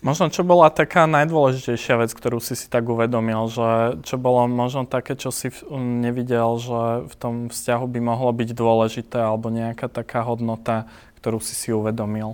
Možno 0.00 0.32
čo 0.32 0.48
bola 0.48 0.72
taká 0.72 1.04
najdôležitejšia 1.04 2.00
vec, 2.00 2.10
ktorú 2.16 2.40
si 2.40 2.56
si 2.56 2.72
tak 2.72 2.88
uvedomil, 2.88 3.52
že 3.52 4.00
čo 4.00 4.16
bolo 4.16 4.48
možno 4.48 4.88
také, 4.88 5.12
čo 5.12 5.28
si 5.28 5.52
nevidel, 5.76 6.56
že 6.56 7.04
v 7.04 7.14
tom 7.20 7.34
vzťahu 7.52 7.84
by 7.84 8.00
mohlo 8.00 8.32
byť 8.32 8.48
dôležité 8.56 9.20
alebo 9.20 9.52
nejaká 9.52 9.92
taká 9.92 10.24
hodnota, 10.24 10.88
ktorú 11.20 11.36
si 11.44 11.52
si 11.52 11.68
uvedomil? 11.68 12.32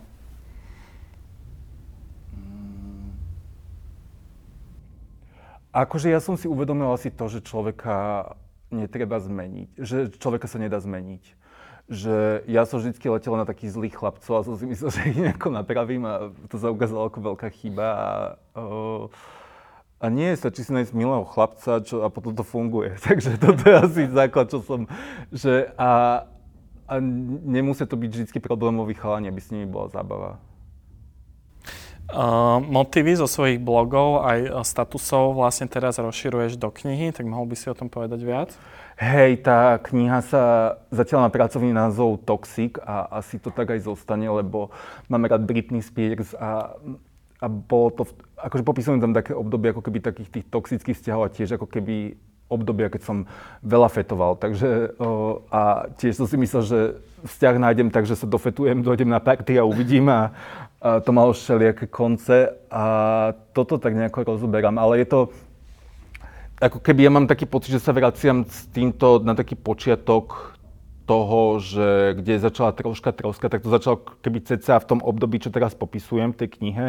Akože 5.74 6.08
ja 6.08 6.22
som 6.22 6.38
si 6.38 6.46
uvedomil 6.46 6.88
asi 6.94 7.10
to, 7.10 7.26
že 7.26 7.42
človeka 7.42 8.30
netreba 8.70 9.18
zmeniť, 9.18 9.68
že 9.74 10.14
človeka 10.14 10.46
sa 10.46 10.62
nedá 10.62 10.78
zmeniť 10.78 11.35
že 11.86 12.42
ja 12.50 12.66
som 12.66 12.82
vždy 12.82 12.98
letel 12.98 13.38
na 13.38 13.46
takých 13.46 13.78
zlých 13.78 13.94
chlapcov 13.94 14.32
a 14.34 14.46
som 14.46 14.54
si 14.58 14.66
myslel, 14.66 14.90
že 14.94 15.10
ich 15.10 15.18
nejako 15.18 15.54
napravím 15.54 16.02
a 16.06 16.34
to 16.50 16.58
sa 16.58 16.74
ukázalo 16.74 17.06
ako 17.06 17.34
veľká 17.34 17.48
chyba. 17.54 17.86
A, 17.94 18.08
a 20.02 20.06
nie, 20.10 20.34
stačí 20.34 20.66
si 20.66 20.74
nájsť 20.74 20.92
milého 20.98 21.22
chlapca 21.24 21.78
čo, 21.86 22.02
a 22.02 22.10
potom 22.10 22.34
to 22.34 22.42
funguje. 22.42 22.98
Takže 23.06 23.38
toto 23.38 23.62
je 23.62 23.76
asi 23.78 24.02
základ, 24.10 24.50
čo 24.50 24.58
som... 24.66 24.90
Že 25.30 25.70
a, 25.78 25.90
a 26.86 26.94
nemusí 27.46 27.86
to 27.86 27.94
byť 27.94 28.10
vždy 28.34 28.38
problémový 28.42 28.98
chalani, 28.98 29.30
aby 29.30 29.38
s 29.38 29.54
nimi 29.54 29.66
bola 29.70 29.86
zábava. 29.90 30.42
Uh, 32.06 32.62
motivy 32.62 33.18
zo 33.18 33.26
svojich 33.26 33.58
blogov 33.58 34.22
aj 34.22 34.62
statusov 34.62 35.34
vlastne 35.34 35.66
teraz 35.66 35.98
rozširuješ 35.98 36.54
do 36.54 36.70
knihy, 36.70 37.10
tak 37.10 37.26
mohol 37.26 37.50
by 37.50 37.58
si 37.58 37.66
o 37.66 37.74
tom 37.74 37.90
povedať 37.90 38.22
viac? 38.22 38.54
Hej, 38.96 39.44
tá 39.44 39.76
kniha 39.76 40.24
sa 40.24 40.42
zatiaľ 40.88 41.28
má 41.28 41.30
pracovný 41.30 41.68
názov 41.68 42.16
Toxic 42.24 42.80
a 42.80 43.20
asi 43.20 43.36
to 43.36 43.52
tak 43.52 43.68
aj 43.76 43.84
zostane, 43.84 44.24
lebo 44.24 44.72
máme 45.12 45.28
rád 45.28 45.44
Britney 45.44 45.84
Spears 45.84 46.32
a, 46.32 46.72
a 47.36 47.46
bolo 47.46 47.92
to, 47.92 48.02
akože 48.40 48.64
popisujem 48.64 48.96
tam 48.96 49.12
také 49.12 49.36
obdobie 49.36 49.76
ako 49.76 49.84
keby 49.84 50.00
takých 50.00 50.40
tých 50.40 50.46
toxických 50.48 50.96
vzťahov 50.96 51.28
a 51.28 51.32
tiež 51.32 51.60
ako 51.60 51.68
keby 51.68 52.16
obdobia, 52.48 52.88
keď 52.88 53.02
som 53.04 53.16
veľa 53.60 53.92
fetoval. 53.92 54.40
Takže, 54.40 54.96
o, 54.96 55.44
a 55.52 55.92
tiež 56.00 56.16
som 56.16 56.24
si 56.24 56.40
myslel, 56.40 56.62
že 56.64 56.78
vzťah 57.26 57.54
nájdem 57.60 57.92
tak, 57.92 58.08
že 58.08 58.16
sa 58.16 58.24
dofetujem, 58.24 58.80
dojdem 58.80 59.12
na 59.12 59.20
party 59.20 59.60
a 59.60 59.68
uvidím 59.68 60.08
a, 60.08 60.32
a 60.80 61.04
to 61.04 61.12
malo 61.12 61.36
všelijaké 61.36 61.84
konce 61.84 62.48
a 62.72 62.84
toto 63.52 63.76
tak 63.76 63.92
nejako 63.92 64.24
rozoberám. 64.24 64.78
Ale 64.80 65.04
je 65.04 65.06
to, 65.10 65.20
ako 66.56 66.78
keby 66.80 67.04
ja 67.04 67.10
mám 67.12 67.28
taký 67.28 67.44
pocit, 67.44 67.76
že 67.76 67.84
sa 67.84 67.92
vraciam 67.92 68.48
s 68.48 68.64
týmto 68.72 69.20
na 69.20 69.36
taký 69.36 69.56
počiatok 69.56 70.56
toho, 71.06 71.62
že 71.62 72.18
kde 72.18 72.42
začala 72.42 72.74
troška 72.74 73.14
troska, 73.14 73.46
tak 73.46 73.62
to 73.62 73.70
začalo 73.70 74.02
keby 74.24 74.42
ceca 74.42 74.82
v 74.82 74.88
tom 74.88 75.00
období, 75.04 75.38
čo 75.38 75.54
teraz 75.54 75.76
popisujem 75.76 76.34
v 76.34 76.38
tej 76.44 76.48
knihe. 76.58 76.86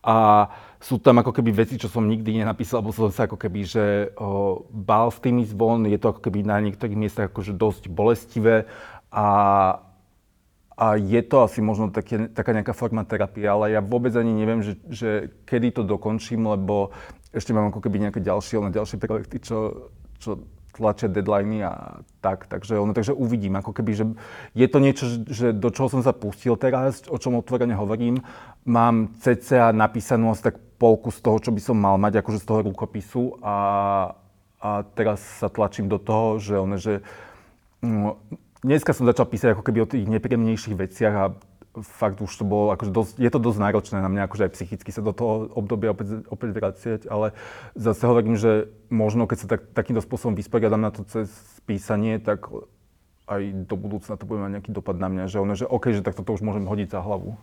A 0.00 0.48
sú 0.80 0.96
tam 0.96 1.20
ako 1.20 1.36
keby 1.36 1.52
veci, 1.52 1.76
čo 1.76 1.92
som 1.92 2.08
nikdy 2.08 2.40
nenapísal, 2.40 2.80
lebo 2.80 2.88
som 2.88 3.12
sa 3.12 3.28
ako 3.28 3.36
keby, 3.36 3.60
že 3.68 3.84
o, 4.16 4.64
bál 4.72 5.12
s 5.12 5.20
tými 5.20 5.44
zvon, 5.44 5.84
je 5.84 6.00
to 6.00 6.16
ako 6.16 6.24
keby 6.24 6.40
na 6.40 6.56
niektorých 6.56 6.96
miestach 6.96 7.28
akože 7.28 7.52
dosť 7.52 7.92
bolestivé 7.92 8.64
a 9.12 9.26
a 10.80 10.96
je 10.96 11.20
to 11.20 11.44
asi 11.44 11.60
možno 11.60 11.92
také, 11.92 12.32
taká 12.32 12.56
nejaká 12.56 12.72
forma 12.72 13.04
terapie, 13.04 13.44
ale 13.44 13.76
ja 13.76 13.84
vôbec 13.84 14.16
ani 14.16 14.32
neviem, 14.32 14.64
že, 14.64 14.80
že 14.88 15.10
kedy 15.44 15.76
to 15.76 15.82
dokončím, 15.84 16.48
lebo 16.48 16.96
ešte 17.36 17.52
mám 17.52 17.68
ako 17.68 17.84
keby 17.84 18.08
nejaké 18.08 18.24
ďalšie, 18.24 18.56
len 18.64 18.72
ďalšie 18.72 18.96
projekty, 18.96 19.44
čo, 19.44 19.92
čo 20.16 20.40
tlačia 20.72 21.12
deadliny 21.12 21.60
a 21.68 22.00
tak. 22.24 22.48
Takže, 22.48 22.80
ono, 22.80 22.96
takže 22.96 23.12
uvidím, 23.12 23.60
ako 23.60 23.76
keby, 23.76 23.92
že 23.92 24.04
je 24.56 24.66
to 24.72 24.78
niečo, 24.80 25.04
že 25.28 25.52
do 25.52 25.68
čoho 25.68 25.92
som 25.92 26.00
sa 26.00 26.16
pustil 26.16 26.56
teraz, 26.56 27.04
o 27.12 27.20
čom 27.20 27.36
otvorene 27.36 27.76
hovorím. 27.76 28.24
Mám 28.64 29.20
cca 29.20 29.76
napísanú 29.76 30.32
asi 30.32 30.48
tak 30.48 30.56
polku 30.80 31.12
z 31.12 31.20
toho, 31.20 31.36
čo 31.44 31.52
by 31.52 31.60
som 31.60 31.76
mal 31.76 32.00
mať, 32.00 32.24
akože 32.24 32.40
z 32.40 32.46
toho 32.48 32.64
rukopisu 32.72 33.36
a, 33.44 33.56
a 34.64 34.70
teraz 34.96 35.20
sa 35.44 35.52
tlačím 35.52 35.92
do 35.92 36.00
toho, 36.00 36.40
že, 36.40 36.56
ono, 36.56 36.80
že 36.80 37.04
no, 37.84 38.16
dneska 38.64 38.92
som 38.92 39.08
začal 39.08 39.26
písať 39.28 39.56
ako 39.56 39.62
keby 39.64 39.78
o 39.84 39.90
tých 39.90 40.04
nepríjemnejších 40.08 40.76
veciach 40.76 41.14
a 41.14 41.24
fakt 41.78 42.18
už 42.18 42.32
to 42.34 42.42
bolo, 42.42 42.74
akože 42.74 42.90
dosť, 42.90 43.14
je 43.22 43.30
to 43.30 43.38
dosť 43.38 43.58
náročné 43.62 43.98
na 44.02 44.10
mňa, 44.10 44.26
akože 44.26 44.44
aj 44.50 44.52
psychicky 44.58 44.90
sa 44.90 45.06
do 45.06 45.14
toho 45.14 45.46
obdobia 45.54 45.94
opäť, 45.94 46.26
opäť 46.26 46.50
vraciať, 46.50 47.00
ale 47.06 47.30
zase 47.78 48.02
hovorím, 48.10 48.34
že 48.34 48.74
možno 48.90 49.30
keď 49.30 49.38
sa 49.38 49.46
tak, 49.46 49.70
takýmto 49.70 50.02
spôsobom 50.02 50.34
vysporiadam 50.34 50.82
na 50.82 50.90
to 50.90 51.06
cez 51.06 51.30
písanie, 51.70 52.18
tak 52.18 52.50
aj 53.30 53.70
do 53.70 53.76
budúcna 53.78 54.18
to 54.18 54.26
bude 54.26 54.42
mať 54.42 54.50
nejaký 54.58 54.70
dopad 54.74 54.98
na 54.98 55.06
mňa, 55.06 55.24
že 55.30 55.38
ono, 55.38 55.54
že 55.54 55.62
OK, 55.70 55.94
že 55.94 56.02
takto 56.02 56.26
to 56.26 56.34
už 56.34 56.42
môžem 56.42 56.66
hodiť 56.66 56.98
za 56.98 57.00
hlavu. 57.00 57.38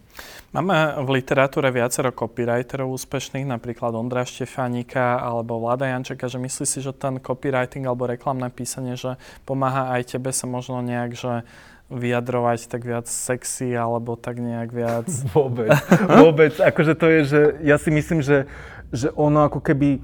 Máme 0.51 0.99
v 1.07 1.23
literatúre 1.23 1.71
viacero 1.71 2.11
copywriterov 2.11 2.91
úspešných, 2.91 3.47
napríklad 3.47 3.95
Ondra 3.95 4.27
Štefánika 4.27 5.23
alebo 5.23 5.63
Vlada 5.63 5.87
Jančeka, 5.87 6.27
že 6.27 6.43
myslí 6.43 6.65
si, 6.67 6.83
že 6.83 6.91
ten 6.91 7.23
copywriting 7.23 7.87
alebo 7.87 8.03
reklamné 8.03 8.51
písanie, 8.51 8.99
že 8.99 9.15
pomáha 9.47 9.95
aj 9.95 10.19
tebe 10.19 10.35
sa 10.35 10.43
možno 10.43 10.83
nejak, 10.83 11.15
že 11.15 11.47
vyjadrovať 11.87 12.67
tak 12.67 12.83
viac 12.83 13.07
sexy 13.07 13.71
alebo 13.71 14.19
tak 14.19 14.43
nejak 14.43 14.69
viac... 14.75 15.07
Vôbec, 15.35 15.71
vôbec. 16.03 16.51
Akože 16.59 16.99
to 16.99 17.07
je, 17.07 17.19
že 17.23 17.41
ja 17.63 17.79
si 17.79 17.95
myslím, 17.95 18.19
že, 18.19 18.43
že 18.91 19.07
ono 19.15 19.47
ako 19.47 19.63
keby... 19.63 20.03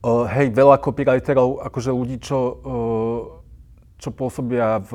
Uh, 0.00 0.24
hej, 0.32 0.48
veľa 0.56 0.80
copywriterov, 0.80 1.60
akože 1.60 1.92
ľudí, 1.92 2.24
čo 2.24 2.38
uh, 2.40 3.39
čo 4.00 4.10
pôsobia 4.10 4.80
v 4.80 4.92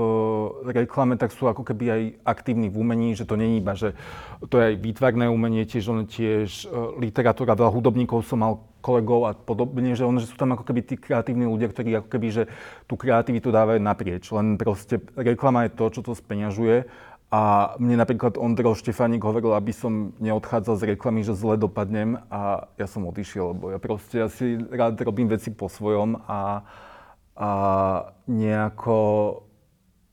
reklame, 0.65 1.15
tak 1.15 1.29
sú 1.29 1.45
ako 1.45 1.61
keby 1.61 1.85
aj 1.87 2.01
aktívni 2.25 2.73
v 2.73 2.81
umení, 2.81 3.13
že 3.13 3.29
to 3.29 3.37
není 3.37 3.61
iba, 3.61 3.77
že 3.77 3.93
to 4.49 4.57
je 4.57 4.73
aj 4.73 4.75
výtvarné 4.81 5.29
umenie, 5.29 5.69
tiež 5.69 5.85
on 5.93 6.09
tiež 6.09 6.65
uh, 6.65 6.97
literatúra, 6.97 7.53
veľa 7.53 7.69
hudobníkov 7.69 8.25
som 8.25 8.41
mal 8.41 8.65
kolegov 8.81 9.29
a 9.29 9.31
podobne, 9.33 9.93
že, 9.93 10.05
on, 10.05 10.17
že 10.17 10.29
sú 10.29 10.37
tam 10.37 10.53
ako 10.53 10.65
keby 10.65 10.81
tí 10.85 10.95
kreatívni 10.97 11.45
ľudia, 11.45 11.69
ktorí 11.69 12.01
ako 12.01 12.09
keby, 12.09 12.27
že 12.29 12.43
tú 12.85 12.97
kreativitu 12.97 13.49
dávajú 13.49 13.81
naprieč. 13.81 14.29
Len 14.29 14.61
proste 14.61 15.01
reklama 15.17 15.65
je 15.65 15.73
to, 15.73 15.85
čo 15.89 16.01
to 16.05 16.13
speňažuje 16.13 16.85
a 17.33 17.73
mne 17.81 17.97
napríklad 17.97 18.37
Ondro 18.37 18.77
Štefánik 18.77 19.25
hovoril, 19.25 19.57
aby 19.57 19.73
som 19.73 20.13
neodchádzal 20.21 20.75
z 20.77 20.83
reklamy, 20.93 21.25
že 21.25 21.33
zle 21.33 21.57
dopadnem 21.57 22.21
a 22.29 22.69
ja 22.77 22.85
som 22.85 23.03
odišiel, 23.09 23.57
lebo 23.57 23.73
ja 23.73 23.79
proste 23.81 24.21
ja 24.21 24.29
si 24.29 24.61
rád 24.69 25.01
robím 25.01 25.27
veci 25.33 25.49
po 25.49 25.65
svojom 25.65 26.21
a 26.29 26.61
a 27.35 27.49
nejako 28.27 28.97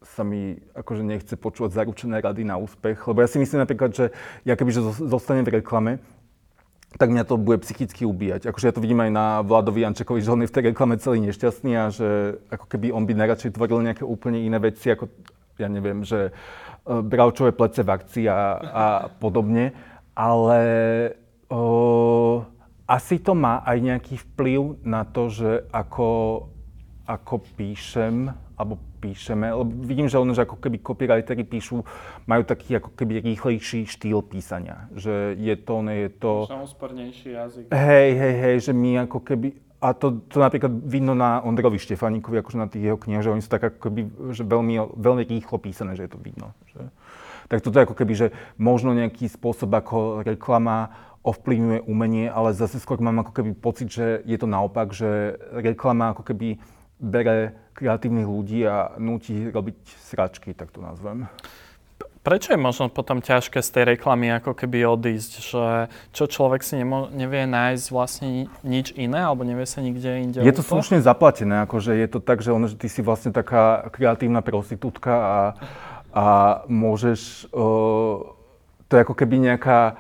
sa 0.03 0.27
mi 0.27 0.59
akože 0.75 1.03
nechce 1.07 1.35
počúvať 1.39 1.79
zaručené 1.79 2.19
rady 2.19 2.43
na 2.43 2.59
úspech. 2.59 3.07
Lebo 3.07 3.23
ja 3.23 3.31
si 3.31 3.39
myslím 3.39 3.63
napríklad, 3.63 3.95
že 3.95 4.05
ja 4.43 4.59
kebyže 4.59 5.07
zostanem 5.07 5.47
v 5.47 5.63
reklame, 5.63 6.03
tak 6.99 7.09
mňa 7.09 7.25
to 7.25 7.41
bude 7.41 7.65
psychicky 7.65 8.05
ubíjať. 8.05 8.51
Akože 8.53 8.69
ja 8.69 8.75
to 8.75 8.83
vidím 8.85 9.01
aj 9.01 9.11
na 9.15 9.27
Vladovi 9.41 9.81
Jančekovi, 9.87 10.21
že 10.21 10.33
on 10.33 10.43
je 10.45 10.51
v 10.51 10.55
tej 10.55 10.65
reklame 10.75 11.01
celý 11.01 11.25
nešťastný 11.25 11.73
a 11.79 11.85
že 11.89 12.37
ako 12.53 12.67
keby 12.69 12.93
on 12.93 13.09
by 13.09 13.17
najradšej 13.17 13.57
tvoril 13.57 13.81
nejaké 13.81 14.05
úplne 14.05 14.45
iné 14.45 14.59
veci, 14.61 14.93
ako 14.93 15.09
ja 15.57 15.69
neviem, 15.73 16.05
že 16.05 16.33
uh, 16.33 17.01
bravčové 17.01 17.57
plece 17.57 17.81
v 17.81 17.93
akcii 17.97 18.25
a, 18.29 18.41
a 18.61 18.87
podobne, 19.09 19.73
ale 20.13 20.61
uh, 21.49 22.45
asi 22.85 23.17
to 23.25 23.33
má 23.33 23.65
aj 23.65 23.79
nejaký 23.81 24.15
vplyv 24.33 24.85
na 24.85 25.09
to, 25.09 25.33
že 25.33 25.65
ako, 25.73 26.09
ako 27.07 27.43
píšem, 27.59 28.31
alebo 28.55 28.79
píšeme, 29.03 29.51
lebo 29.51 29.71
vidím, 29.83 30.07
že 30.07 30.23
ono, 30.23 30.31
že 30.31 30.47
ako 30.47 30.62
keby 30.62 30.79
copywriteri 30.79 31.43
píšu, 31.43 31.83
majú 32.31 32.43
taký 32.47 32.79
ako 32.79 32.95
keby 32.95 33.19
rýchlejší 33.19 33.91
štýl 33.91 34.23
písania. 34.23 34.87
Že 34.95 35.35
je 35.35 35.57
to, 35.59 35.75
ne 35.83 35.95
je 36.07 36.11
to... 36.15 36.47
úspornejší 36.47 37.29
jazyk. 37.35 37.65
Hej, 37.75 38.09
hej, 38.15 38.35
hej, 38.38 38.57
že 38.71 38.73
my 38.73 39.11
ako 39.11 39.19
keby... 39.19 39.59
A 39.83 39.99
to, 39.99 40.23
to 40.31 40.38
napríklad 40.38 40.71
vidno 40.87 41.11
na 41.11 41.43
Ondrovi 41.43 41.75
Štefáníkovi, 41.83 42.38
akože 42.38 42.59
na 42.62 42.71
tých 42.71 42.87
jeho 42.87 42.99
knihách, 43.03 43.27
že 43.27 43.33
oni 43.35 43.43
sú 43.43 43.51
tak 43.51 43.67
ako 43.67 43.79
keby, 43.91 44.01
že 44.31 44.47
veľmi, 44.47 44.75
veľmi 44.95 45.23
rýchlo 45.27 45.59
písané, 45.59 45.99
že 45.99 46.07
je 46.07 46.12
to 46.15 46.23
vidno. 46.23 46.55
Že... 46.71 46.87
Tak 47.51 47.59
toto 47.67 47.83
je 47.83 47.87
ako 47.91 47.99
keby, 47.99 48.12
že 48.15 48.27
možno 48.62 48.95
nejaký 48.95 49.27
spôsob, 49.27 49.75
ako 49.75 50.23
reklama 50.23 50.95
ovplyvňuje 51.27 51.83
umenie, 51.87 52.31
ale 52.31 52.55
zase 52.55 52.79
skôr 52.79 53.03
mám 53.03 53.27
ako 53.27 53.43
keby 53.43 53.59
pocit, 53.59 53.91
že 53.91 54.23
je 54.23 54.38
to 54.38 54.47
naopak, 54.47 54.95
že 54.95 55.35
reklama 55.51 56.15
ako 56.15 56.31
keby 56.31 56.62
bere 57.03 57.59
kreatívnych 57.75 58.29
ľudí 58.29 58.62
a 58.62 58.95
nutí 58.97 59.51
robiť 59.51 59.77
sračky, 60.07 60.55
tak 60.55 60.71
to 60.71 60.79
nazvem. 60.79 61.27
Prečo 62.23 62.55
je 62.55 62.61
možno 62.61 62.87
potom 62.87 63.19
ťažké 63.19 63.59
z 63.59 63.71
tej 63.75 63.85
reklamy 63.99 64.31
ako 64.31 64.55
keby 64.55 64.87
odísť, 64.87 65.33
že 65.43 65.67
čo 66.15 66.31
človek 66.31 66.62
si 66.62 66.79
nemo- 66.79 67.11
nevie 67.11 67.51
nájsť 67.51 67.87
vlastne 67.91 68.47
nič 68.62 68.95
iné, 68.95 69.27
alebo 69.27 69.43
nevie 69.43 69.67
sa 69.67 69.83
nikde 69.83 70.07
inde 70.23 70.38
Je 70.38 70.55
to 70.55 70.62
slušne 70.62 71.03
zaplatené, 71.03 71.67
akože 71.67 71.99
je 71.99 72.07
to 72.07 72.23
tak, 72.23 72.38
že, 72.38 72.55
ono, 72.55 72.71
že 72.71 72.79
ty 72.79 72.87
si 72.87 73.03
vlastne 73.03 73.35
taká 73.35 73.91
kreatívna 73.91 74.38
prostitútka 74.38 75.11
a, 75.11 75.38
a 76.15 76.27
môžeš, 76.71 77.51
uh, 77.51 78.23
to 78.87 78.93
je 78.95 79.03
ako 79.03 79.19
keby 79.19 79.43
nejaká 79.43 79.99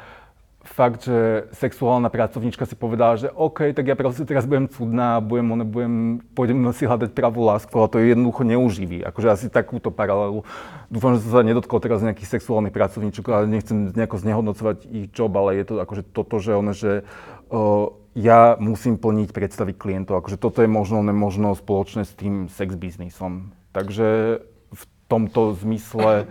fakt, 0.62 1.10
že 1.10 1.50
sexuálna 1.58 2.06
pracovníčka 2.06 2.62
si 2.70 2.78
povedala, 2.78 3.18
že 3.18 3.28
OK, 3.34 3.74
tak 3.74 3.82
ja 3.82 3.98
proste 3.98 4.22
teraz 4.22 4.46
budem 4.46 4.70
cudná, 4.70 5.18
budem, 5.18 5.46
one, 5.58 5.66
budem, 5.66 5.94
pôjdem 6.38 6.62
si 6.70 6.86
hľadať 6.86 7.10
pravú 7.10 7.42
lásku, 7.42 7.74
ale 7.74 7.90
to 7.90 7.98
je 7.98 8.14
jednoducho 8.14 8.42
neuživí. 8.46 9.02
Akože 9.02 9.28
asi 9.34 9.46
takúto 9.50 9.90
paralelu. 9.90 10.46
Dúfam, 10.86 11.18
že 11.18 11.26
sa 11.26 11.42
nedotkol 11.42 11.82
teraz 11.82 12.00
nejakých 12.06 12.38
sexuálnych 12.38 12.74
pracovníčok, 12.74 13.24
ale 13.34 13.50
nechcem 13.50 13.90
nejako 13.90 14.22
znehodnocovať 14.22 14.76
ich 14.86 15.10
job, 15.10 15.34
ale 15.34 15.58
je 15.58 15.64
to 15.66 15.74
akože 15.82 16.02
toto, 16.14 16.38
že 16.38 16.52
one, 16.54 16.72
že 16.72 17.02
uh, 17.50 17.90
ja 18.14 18.54
musím 18.62 19.00
plniť 19.02 19.34
predstavy 19.34 19.72
klientov. 19.74 20.22
Akože 20.22 20.38
toto 20.38 20.62
je 20.62 20.70
možno 20.70 21.02
nemožno 21.02 21.58
spoločné 21.58 22.06
s 22.06 22.12
tým 22.14 22.46
sex 22.46 22.78
biznisom. 22.78 23.56
Takže 23.74 24.40
v 24.70 24.82
tomto 25.10 25.56
zmysle 25.58 26.30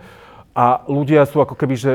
a 0.52 0.84
ľudia 0.84 1.24
sú 1.24 1.40
ako 1.40 1.56
keby, 1.56 1.74
že 1.80 1.92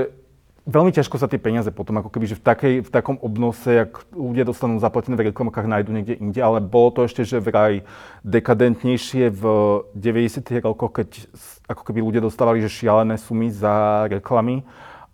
veľmi 0.68 0.92
ťažko 0.92 1.16
sa 1.16 1.32
tie 1.32 1.40
peniaze 1.40 1.72
potom, 1.72 1.98
ako 2.04 2.12
keby, 2.12 2.28
že 2.28 2.36
v, 2.36 2.44
takej, 2.44 2.74
v 2.84 2.90
takom 2.92 3.16
obnose, 3.24 3.88
jak 3.88 4.04
ľudia 4.12 4.44
dostanú 4.44 4.78
zaplatené 4.84 5.16
v 5.16 5.32
reklamkách, 5.32 5.66
nájdu 5.66 5.92
niekde 5.96 6.20
inde, 6.20 6.40
ale 6.44 6.60
bolo 6.60 6.92
to 6.92 7.08
ešte, 7.08 7.24
že 7.24 7.40
vraj 7.40 7.88
dekadentnejšie 8.28 9.32
v 9.32 9.44
90. 9.96 10.44
rokoch, 10.60 11.00
keď 11.00 11.10
ako 11.72 11.82
keby 11.88 12.00
ľudia 12.04 12.22
dostávali 12.22 12.60
že 12.60 12.70
šialené 12.70 13.16
sumy 13.16 13.48
za 13.48 14.06
reklamy 14.12 14.68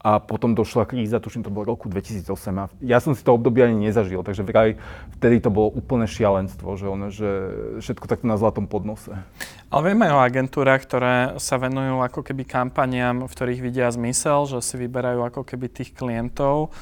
a 0.03 0.19
potom 0.19 0.51
došla 0.51 0.83
kríza, 0.83 1.23
tuším, 1.23 1.47
to 1.47 1.49
bolo 1.49 1.71
roku 1.71 1.87
2008 1.87 2.27
a 2.59 2.67
ja 2.83 2.99
som 2.99 3.15
si 3.15 3.23
to 3.23 3.31
obdobie 3.31 3.63
ani 3.63 3.87
nezažil, 3.87 4.19
takže 4.19 4.43
vraj 4.43 4.75
vtedy 5.15 5.39
to 5.39 5.47
bolo 5.47 5.71
úplné 5.71 6.11
šialenstvo, 6.11 6.75
že, 6.75 6.85
ono, 6.91 7.07
že 7.07 7.29
všetko 7.79 8.11
takto 8.11 8.27
na 8.27 8.35
zlatom 8.35 8.67
podnose. 8.67 9.15
Ale 9.71 9.95
vieme 9.95 10.11
o 10.11 10.19
agentúrach, 10.19 10.83
ktoré 10.83 11.39
sa 11.39 11.55
venujú 11.55 12.03
ako 12.03 12.19
keby 12.19 12.43
kampaniám, 12.43 13.25
v 13.25 13.31
ktorých 13.31 13.63
vidia 13.63 13.87
zmysel, 13.87 14.43
že 14.45 14.59
si 14.59 14.75
vyberajú 14.75 15.23
ako 15.23 15.41
keby 15.47 15.71
tých 15.71 15.95
klientov, 15.95 16.75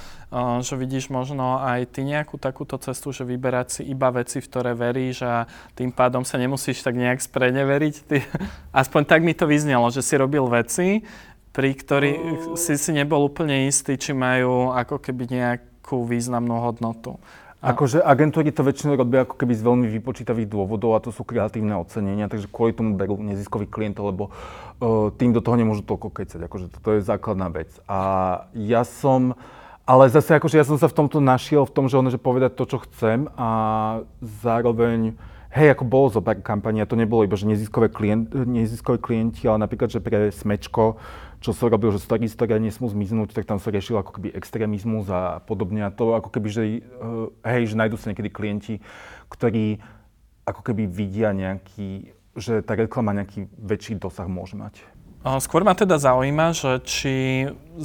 že 0.64 0.80
vidíš 0.80 1.12
možno 1.12 1.60
aj 1.60 1.92
ty 1.92 2.08
nejakú 2.08 2.40
takúto 2.40 2.80
cestu, 2.80 3.12
že 3.12 3.28
vyberať 3.28 3.68
si 3.68 3.82
iba 3.84 4.08
veci, 4.16 4.40
v 4.40 4.48
ktoré 4.48 4.72
veríš 4.72 5.28
a 5.28 5.44
tým 5.76 5.92
pádom 5.92 6.24
sa 6.24 6.40
nemusíš 6.40 6.88
tak 6.88 6.96
nejak 6.96 7.20
spreneveriť. 7.20 7.96
Ty, 8.08 8.18
aspoň 8.82 9.02
tak 9.04 9.22
mi 9.28 9.36
to 9.36 9.44
vyznelo, 9.44 9.92
že 9.92 10.00
si 10.00 10.16
robil 10.16 10.48
veci, 10.48 11.04
pri 11.52 11.76
ktorých 11.76 12.56
uh... 12.56 12.60
si 12.60 12.76
si 12.80 12.92
nebol 12.96 13.28
úplne 13.28 13.68
istý, 13.68 14.00
či 14.00 14.16
majú 14.16 14.72
ako 14.72 15.00
keby 15.04 15.28
nejakú 15.28 16.08
významnú 16.08 16.60
hodnotu. 16.64 17.20
A... 17.62 17.78
Akože 17.78 18.02
agentúry 18.02 18.50
to 18.50 18.66
väčšinou 18.66 18.98
robia 18.98 19.22
ako 19.22 19.38
keby 19.38 19.54
z 19.54 19.62
veľmi 19.62 19.88
vypočítavých 20.02 20.50
dôvodov 20.50 20.98
a 20.98 21.04
to 21.04 21.14
sú 21.14 21.22
kreatívne 21.22 21.78
ocenenia, 21.78 22.26
takže 22.26 22.50
kvôli 22.50 22.74
tomu 22.74 22.98
berú 22.98 23.22
neziskových 23.22 23.70
klientov, 23.70 24.10
lebo 24.10 24.24
uh, 24.34 25.14
tým 25.14 25.30
do 25.30 25.46
toho 25.46 25.62
nemôžu 25.62 25.86
toľko 25.86 26.10
kecať, 26.10 26.50
akože 26.50 26.74
to 26.82 26.90
je 26.98 27.06
základná 27.06 27.54
vec. 27.54 27.70
A 27.86 28.00
ja 28.58 28.82
som, 28.82 29.38
ale 29.86 30.10
zase 30.10 30.34
akože 30.42 30.58
ja 30.58 30.66
som 30.66 30.82
sa 30.82 30.90
v 30.90 31.06
tomto 31.06 31.22
našiel, 31.22 31.70
v 31.70 31.74
tom, 31.78 31.86
že 31.86 32.02
ono, 32.02 32.10
že 32.10 32.18
povedať 32.18 32.58
to, 32.58 32.66
čo 32.66 32.82
chcem 32.90 33.30
a 33.38 33.50
zároveň 34.42 35.14
Hej, 35.52 35.76
ako 35.76 35.84
bolo 35.84 36.08
zo 36.08 36.24
pár 36.24 36.40
kampaní, 36.40 36.80
a 36.80 36.88
to 36.88 36.96
nebolo 36.96 37.28
iba, 37.28 37.36
že 37.36 37.44
neziskové, 37.44 37.92
klient, 37.92 38.32
neziskové 38.32 39.04
klienti, 39.04 39.44
ale 39.52 39.68
napríklad, 39.68 39.92
že 39.92 40.00
pre 40.00 40.32
Smečko 40.32 40.96
čo 41.42 41.58
sa 41.58 41.66
robil, 41.68 41.90
že 41.90 42.00
story 42.00 42.30
story 42.30 42.62
nesmú 42.62 42.86
zmiznúť, 42.86 43.34
tak 43.34 43.50
tam 43.50 43.58
sa 43.58 43.74
riešil 43.74 43.98
ako 43.98 44.22
keby 44.22 44.30
extrémizmus 44.38 45.10
a 45.10 45.42
podobne. 45.42 45.82
A 45.82 45.90
to 45.90 46.14
ako 46.14 46.30
keby, 46.30 46.48
že 46.54 46.64
uh, 46.86 47.34
hej, 47.42 47.74
že 47.74 47.76
nájdú 47.76 47.98
sa 47.98 48.14
niekedy 48.14 48.30
klienti, 48.30 48.78
ktorí 49.34 49.82
ako 50.46 50.62
keby 50.62 50.86
vidia 50.86 51.34
nejaký, 51.34 52.14
že 52.38 52.62
tá 52.62 52.78
reklama 52.78 53.18
nejaký 53.18 53.50
väčší 53.58 53.98
dosah 53.98 54.30
môže 54.30 54.54
mať. 54.54 54.86
Skôr 55.22 55.62
ma 55.62 55.78
teda 55.78 56.02
zaujíma, 56.02 56.50
že 56.58 56.82
či 56.82 57.14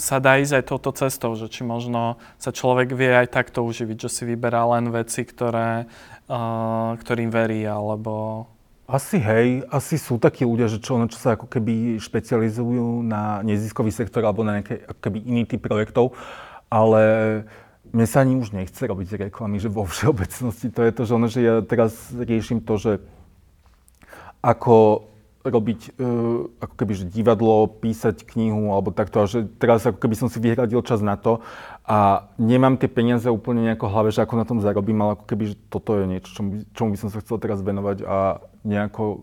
sa 0.00 0.16
dá 0.16 0.40
ísť 0.40 0.56
aj 0.56 0.64
touto 0.72 0.88
cestou, 0.96 1.36
že 1.36 1.52
či 1.52 1.68
možno 1.68 2.16
sa 2.40 2.48
človek 2.48 2.96
vie 2.96 3.12
aj 3.12 3.28
takto 3.28 3.60
uživiť, 3.60 4.08
že 4.08 4.08
si 4.08 4.22
vyberá 4.24 4.64
len 4.64 4.88
veci, 4.88 5.20
ktoré, 5.20 5.84
uh, 6.32 6.96
ktorým 6.96 7.28
verí, 7.28 7.60
alebo 7.68 8.48
asi 8.86 9.18
hej, 9.18 9.66
asi 9.66 9.98
sú 9.98 10.14
takí 10.16 10.46
ľudia, 10.46 10.70
že 10.70 10.78
čo, 10.78 10.94
čo 11.10 11.18
sa 11.18 11.34
ako 11.34 11.50
keby 11.50 11.98
špecializujú 11.98 13.02
na 13.02 13.42
neziskový 13.42 13.90
sektor 13.90 14.22
alebo 14.22 14.46
na 14.46 14.62
nejaký 14.62 14.86
ako 14.86 15.00
keby 15.02 15.18
iný 15.26 15.42
typ 15.42 15.66
projektov, 15.66 16.14
ale 16.70 17.02
mne 17.90 18.06
sa 18.06 18.22
ani 18.22 18.38
už 18.38 18.54
nechce 18.54 18.78
robiť 18.78 19.26
reklamy, 19.26 19.58
že 19.58 19.70
vo 19.70 19.82
všeobecnosti 19.90 20.70
to 20.70 20.86
je 20.86 20.92
to, 20.94 21.02
že, 21.02 21.12
ono, 21.18 21.26
že 21.26 21.40
ja 21.42 21.54
teraz 21.66 22.14
riešim 22.14 22.62
to, 22.62 22.78
že 22.78 22.92
ako 24.38 25.10
robiť 25.46 25.80
uh, 25.98 26.50
ako 26.58 26.74
keby 26.74 26.92
že 26.94 27.04
divadlo, 27.06 27.70
písať 27.70 28.26
knihu 28.34 28.74
alebo 28.74 28.90
takto. 28.90 29.22
A 29.22 29.30
že 29.30 29.46
teraz 29.58 29.86
ako 29.86 30.02
keby 30.02 30.14
som 30.18 30.28
si 30.28 30.42
vyhradil 30.42 30.82
čas 30.82 30.98
na 30.98 31.14
to 31.14 31.38
a 31.86 32.26
nemám 32.36 32.74
tie 32.74 32.90
peniaze 32.90 33.30
úplne 33.30 33.62
nejako 33.62 33.86
v 33.86 33.92
hlave, 33.94 34.08
že 34.10 34.22
ako 34.26 34.34
na 34.34 34.46
tom 34.46 34.58
zarobím, 34.58 34.98
ale 35.06 35.14
ako 35.14 35.24
keby, 35.30 35.44
že 35.54 35.56
toto 35.70 35.94
je 36.02 36.04
niečo, 36.10 36.34
čomu 36.34 36.66
čomu 36.74 36.88
by 36.94 36.98
som 36.98 37.10
sa 37.14 37.22
chcel 37.22 37.38
teraz 37.38 37.62
venovať 37.62 38.02
a 38.02 38.42
nejako 38.66 39.22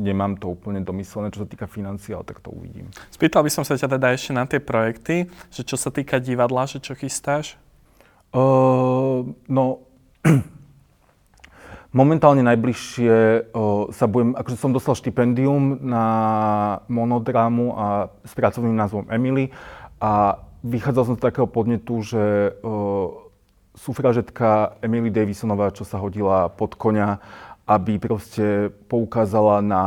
nemám 0.00 0.40
to 0.40 0.48
úplne 0.56 0.80
domyslené, 0.80 1.28
čo 1.30 1.44
sa 1.44 1.48
týka 1.48 1.68
financií, 1.68 2.16
ale 2.16 2.24
tak 2.24 2.40
to 2.40 2.48
uvidím. 2.48 2.88
Spýtal 3.12 3.44
by 3.44 3.50
som 3.52 3.64
sa 3.64 3.76
ťa 3.76 3.88
teda 3.92 4.08
ešte 4.16 4.32
na 4.32 4.48
tie 4.48 4.58
projekty, 4.58 5.28
že 5.52 5.62
čo 5.62 5.76
sa 5.76 5.92
týka 5.92 6.16
divadla, 6.16 6.64
že 6.64 6.80
čo 6.80 6.96
chystáš? 6.96 7.60
Uh, 8.32 9.28
no, 9.44 9.84
momentálne 12.00 12.40
najbližšie 12.40 13.52
uh, 13.52 13.92
sa 13.92 14.08
budem, 14.08 14.32
akože 14.32 14.56
som 14.56 14.72
dostal 14.72 14.96
štipendium 14.96 15.84
na 15.84 16.06
monodrámu 16.88 17.76
a 17.76 17.86
s 18.24 18.32
pracovným 18.32 18.72
názvom 18.72 19.04
Emily 19.12 19.52
a 20.00 20.40
vychádzal 20.64 21.04
som 21.12 21.16
z 21.20 21.24
takého 21.28 21.44
podnetu, 21.44 22.00
že 22.00 22.56
uh, 22.64 23.12
sufražetka 23.76 24.80
Emily 24.80 25.12
Davisonová, 25.12 25.72
čo 25.72 25.84
sa 25.84 26.00
hodila 26.00 26.48
pod 26.48 26.76
konia 26.76 27.20
aby 27.62 28.02
proste 28.02 28.74
poukázala 28.90 29.62
na 29.62 29.84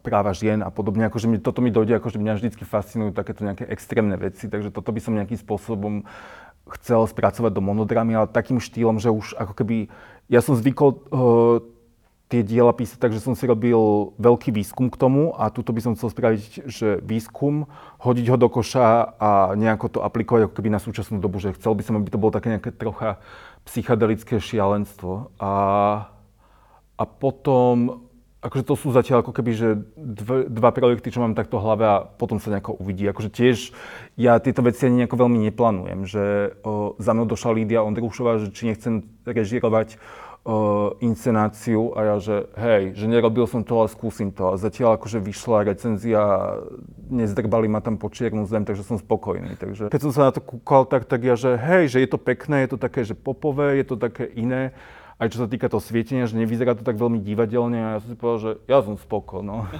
práva 0.00 0.32
žien 0.32 0.64
a 0.64 0.72
podobne. 0.72 1.04
Akože 1.06 1.28
mi, 1.28 1.36
toto 1.36 1.60
mi 1.60 1.68
dojde, 1.68 2.00
akože 2.00 2.16
mňa 2.16 2.40
vždy 2.40 2.48
fascinujú 2.64 3.12
takéto 3.12 3.44
nejaké 3.44 3.68
extrémne 3.68 4.16
veci, 4.16 4.48
takže 4.48 4.72
toto 4.72 4.88
by 4.88 5.00
som 5.04 5.12
nejakým 5.12 5.36
spôsobom 5.36 6.08
chcel 6.80 7.04
spracovať 7.04 7.52
do 7.52 7.60
monodramy, 7.60 8.16
ale 8.16 8.32
takým 8.32 8.56
štýlom, 8.56 8.96
že 8.96 9.12
už 9.12 9.36
ako 9.36 9.52
keby, 9.52 9.92
ja 10.32 10.40
som 10.40 10.56
zvykol 10.56 10.88
uh, 10.96 11.60
tie 12.32 12.40
diela 12.40 12.72
písať, 12.72 12.96
takže 12.96 13.20
som 13.20 13.36
si 13.36 13.44
robil 13.44 13.76
veľký 14.16 14.48
výskum 14.48 14.88
k 14.88 14.96
tomu 14.96 15.36
a 15.36 15.52
tuto 15.52 15.76
by 15.76 15.84
som 15.84 15.92
chcel 15.92 16.08
spraviť, 16.08 16.64
že 16.64 16.88
výskum, 17.04 17.68
hodiť 18.00 18.26
ho 18.32 18.36
do 18.40 18.48
koša 18.48 19.12
a 19.20 19.52
nejako 19.52 19.86
to 19.86 19.98
aplikovať 20.00 20.48
ako 20.48 20.56
keby 20.56 20.72
na 20.72 20.80
súčasnú 20.80 21.20
dobu, 21.20 21.36
že 21.36 21.52
chcel 21.52 21.76
by 21.76 21.84
som, 21.84 22.00
aby 22.00 22.08
to 22.08 22.16
bolo 22.16 22.32
také 22.32 22.48
nejaké 22.48 22.72
trocha 22.72 23.20
psychedelické 23.68 24.40
šialenstvo. 24.40 25.36
A 25.36 25.50
a 26.94 27.04
potom, 27.08 28.06
akože 28.38 28.64
to 28.64 28.74
sú 28.78 28.94
zatiaľ 28.94 29.26
ako 29.26 29.32
keby, 29.34 29.52
že 29.56 29.68
dv, 29.96 30.46
dva 30.46 30.70
projekty, 30.70 31.10
čo 31.10 31.18
mám 31.18 31.34
takto 31.34 31.58
v 31.58 31.64
hlave 31.66 31.84
a 31.84 31.96
potom 32.06 32.38
sa 32.38 32.54
nejako 32.54 32.78
uvidí. 32.78 33.02
Akože 33.10 33.34
tiež 33.34 33.74
ja 34.14 34.38
tieto 34.38 34.62
veci 34.62 34.86
ani 34.86 35.02
nejako 35.02 35.26
veľmi 35.26 35.38
neplánujem, 35.50 36.00
že 36.06 36.24
o, 36.62 36.94
za 37.02 37.10
mnou 37.16 37.26
došla 37.26 37.50
Lídia 37.56 37.82
Ondrušová, 37.82 38.38
že 38.38 38.54
či 38.54 38.70
nechcem 38.70 39.10
režirovať 39.26 39.98
uh, 40.44 40.92
inscenáciu 41.00 41.96
a 41.96 42.14
ja, 42.14 42.16
že 42.20 42.36
hej, 42.54 42.82
že 42.94 43.08
nerobil 43.08 43.48
som 43.48 43.64
to, 43.64 43.80
ale 43.80 43.88
skúsim 43.88 44.30
to. 44.30 44.54
A 44.54 44.60
zatiaľ 44.60 45.00
akože 45.00 45.18
vyšla 45.18 45.66
recenzia, 45.66 46.20
nezdrbali 47.10 47.66
ma 47.66 47.80
tam 47.80 47.96
po 47.96 48.12
čiernu 48.12 48.44
zem, 48.44 48.62
takže 48.62 48.84
som 48.84 49.00
spokojný. 49.00 49.56
Takže 49.56 49.88
keď 49.88 50.00
som 50.04 50.12
sa 50.12 50.28
na 50.28 50.32
to 50.36 50.44
kúkal, 50.44 50.84
tak, 50.84 51.08
tak 51.08 51.24
ja, 51.24 51.34
že 51.34 51.56
hej, 51.56 51.90
že 51.90 51.98
je 52.04 52.08
to 52.12 52.20
pekné, 52.20 52.68
je 52.68 52.76
to 52.76 52.78
také, 52.78 53.02
že 53.02 53.16
popové, 53.16 53.80
je 53.80 53.86
to 53.88 53.96
také 53.96 54.28
iné 54.36 54.76
aj 55.14 55.28
čo 55.30 55.38
sa 55.42 55.46
týka 55.46 55.70
toho 55.70 55.78
svietenia, 55.78 56.26
že 56.26 56.34
nevyzerá 56.34 56.74
to 56.74 56.82
tak 56.82 56.98
veľmi 56.98 57.22
divadelne 57.22 57.78
a 57.78 57.88
ja 57.96 57.98
som 58.02 58.08
si 58.10 58.16
povedal, 58.18 58.40
že 58.42 58.50
ja 58.66 58.78
som 58.82 58.96
spoko, 58.98 59.46
no. 59.46 59.70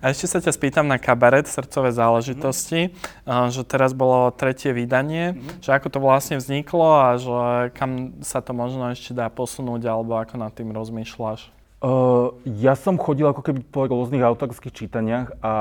A 0.00 0.14
ešte 0.14 0.26
sa 0.30 0.38
ťa 0.40 0.54
spýtam 0.54 0.86
na 0.88 0.96
kabaret 0.96 1.44
Srdcové 1.44 1.92
záležitosti, 1.92 2.94
mm. 3.26 3.52
že 3.52 3.66
teraz 3.66 3.92
bolo 3.92 4.32
tretie 4.32 4.72
vydanie, 4.72 5.36
mm. 5.36 5.60
že 5.60 5.76
ako 5.76 5.88
to 5.92 5.98
vlastne 6.00 6.40
vzniklo 6.40 6.88
a 6.88 7.08
že 7.20 7.74
kam 7.76 8.22
sa 8.24 8.40
to 8.40 8.56
možno 8.56 8.88
ešte 8.94 9.12
dá 9.12 9.28
posunúť 9.28 9.84
alebo 9.90 10.16
ako 10.16 10.40
nad 10.40 10.54
tým 10.56 10.72
rozmýšľaš? 10.72 11.52
Uh, 11.80 12.36
ja 12.44 12.76
som 12.76 13.00
chodil 13.00 13.24
ako 13.28 13.40
keby 13.44 13.60
po 13.64 13.88
rôznych 13.88 14.24
autorských 14.24 14.72
čítaniach 14.72 15.36
a 15.40 15.52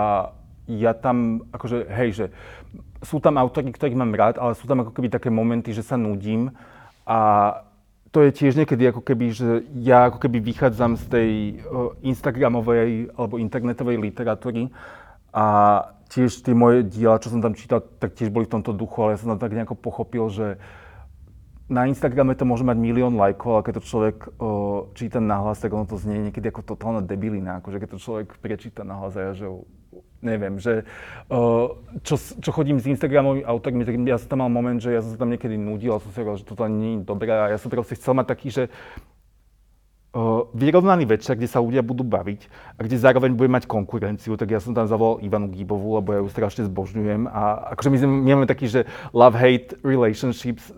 ja 0.69 0.93
tam, 0.93 1.47
akože, 1.49 1.89
hej, 1.89 2.09
že 2.13 2.25
sú 3.01 3.17
tam 3.23 3.39
autory, 3.41 3.71
ktorých 3.71 3.97
mám 3.97 4.13
rád, 4.13 4.35
ale 4.37 4.53
sú 4.53 4.67
tam 4.69 4.83
ako 4.83 4.93
keby 4.93 5.09
také 5.09 5.33
momenty, 5.33 5.73
že 5.73 5.81
sa 5.81 5.97
nudím 5.97 6.53
a 7.07 7.19
to 8.09 8.25
je 8.25 8.31
tiež 8.33 8.57
niekedy 8.57 8.89
ako 8.89 9.05
keby, 9.05 9.25
že 9.29 9.49
ja 9.77 10.09
ako 10.09 10.17
keby 10.25 10.41
vychádzam 10.41 10.97
z 10.97 11.03
tej 11.09 11.29
uh, 11.61 11.93
Instagramovej 12.01 13.13
alebo 13.13 13.37
internetovej 13.37 14.01
literatúry 14.01 14.73
a 15.29 15.45
tiež 16.09 16.41
tie 16.41 16.57
moje 16.57 16.89
diela, 16.89 17.21
čo 17.21 17.29
som 17.29 17.41
tam 17.41 17.53
čítal, 17.53 17.85
tak 18.01 18.17
tiež 18.17 18.33
boli 18.33 18.49
v 18.49 18.57
tomto 18.57 18.73
duchu, 18.73 18.97
ale 19.05 19.13
ja 19.13 19.21
som 19.21 19.37
tam 19.37 19.41
tak 19.41 19.53
nejako 19.53 19.77
pochopil, 19.77 20.25
že 20.33 20.57
na 21.69 21.85
Instagrame 21.85 22.33
to 22.33 22.49
môže 22.49 22.65
mať 22.65 22.81
milión 22.81 23.13
lajkov, 23.13 23.61
ale 23.61 23.65
keď 23.69 23.73
to 23.77 23.85
človek 23.85 24.17
uh, 24.25 24.89
číta 24.97 25.21
nahlas, 25.21 25.61
tak 25.61 25.69
ono 25.69 25.85
to 25.85 26.01
znie 26.01 26.33
niekedy 26.33 26.49
ako 26.49 26.65
totálna 26.65 27.05
debilina, 27.05 27.61
akože 27.61 27.77
keď 27.77 27.89
to 27.93 28.01
človek 28.01 28.27
prečíta 28.41 28.81
nahlas 28.81 29.13
a 29.13 29.29
ja, 29.29 29.31
že 29.37 29.45
neviem, 30.19 30.59
že 30.59 30.83
čo, 32.03 32.15
čo 32.17 32.49
chodím 32.51 32.79
s 32.79 32.87
Instagramovými 32.87 33.47
autormi, 33.47 33.87
tak 33.87 33.95
ja 34.03 34.19
som 34.19 34.27
tam 34.27 34.39
mal 34.43 34.51
moment, 34.51 34.79
že 34.79 34.91
ja 34.91 35.01
som 35.03 35.15
sa 35.15 35.19
tam 35.19 35.31
niekedy 35.31 35.55
nudil 35.55 35.95
a 35.95 36.03
som 36.03 36.11
si 36.11 36.19
hovoril, 36.19 36.39
že 36.39 36.47
toto 36.47 36.67
nie 36.67 36.99
je 36.99 37.07
dobré 37.07 37.31
a 37.31 37.51
ja 37.51 37.57
som 37.57 37.71
proste 37.71 37.95
chcel 37.95 38.15
mať 38.19 38.27
taký, 38.27 38.47
že 38.51 38.63
vyrovnaný 40.57 41.05
večer, 41.05 41.37
kde 41.37 41.45
sa 41.45 41.61
ľudia 41.61 41.85
budú 41.85 42.01
baviť 42.01 42.49
a 42.49 42.79
kde 42.81 42.97
zároveň 42.97 43.37
bude 43.37 43.45
mať 43.53 43.69
konkurenciu, 43.69 44.33
tak 44.41 44.49
ja 44.49 44.57
som 44.57 44.73
tam 44.73 44.89
zavolal 44.89 45.21
Ivanu 45.21 45.53
Gíbovú, 45.53 46.01
lebo 46.01 46.09
ja 46.17 46.19
ju 46.25 46.29
strašne 46.33 46.65
zbožňujem 46.65 47.29
a 47.29 47.73
akože 47.77 47.89
my, 47.93 47.97
sme, 48.01 48.09
my 48.09 48.29
máme 48.33 48.49
taký, 48.49 48.65
že 48.65 48.89
love-hate 49.13 49.77
relationships, 49.85 50.73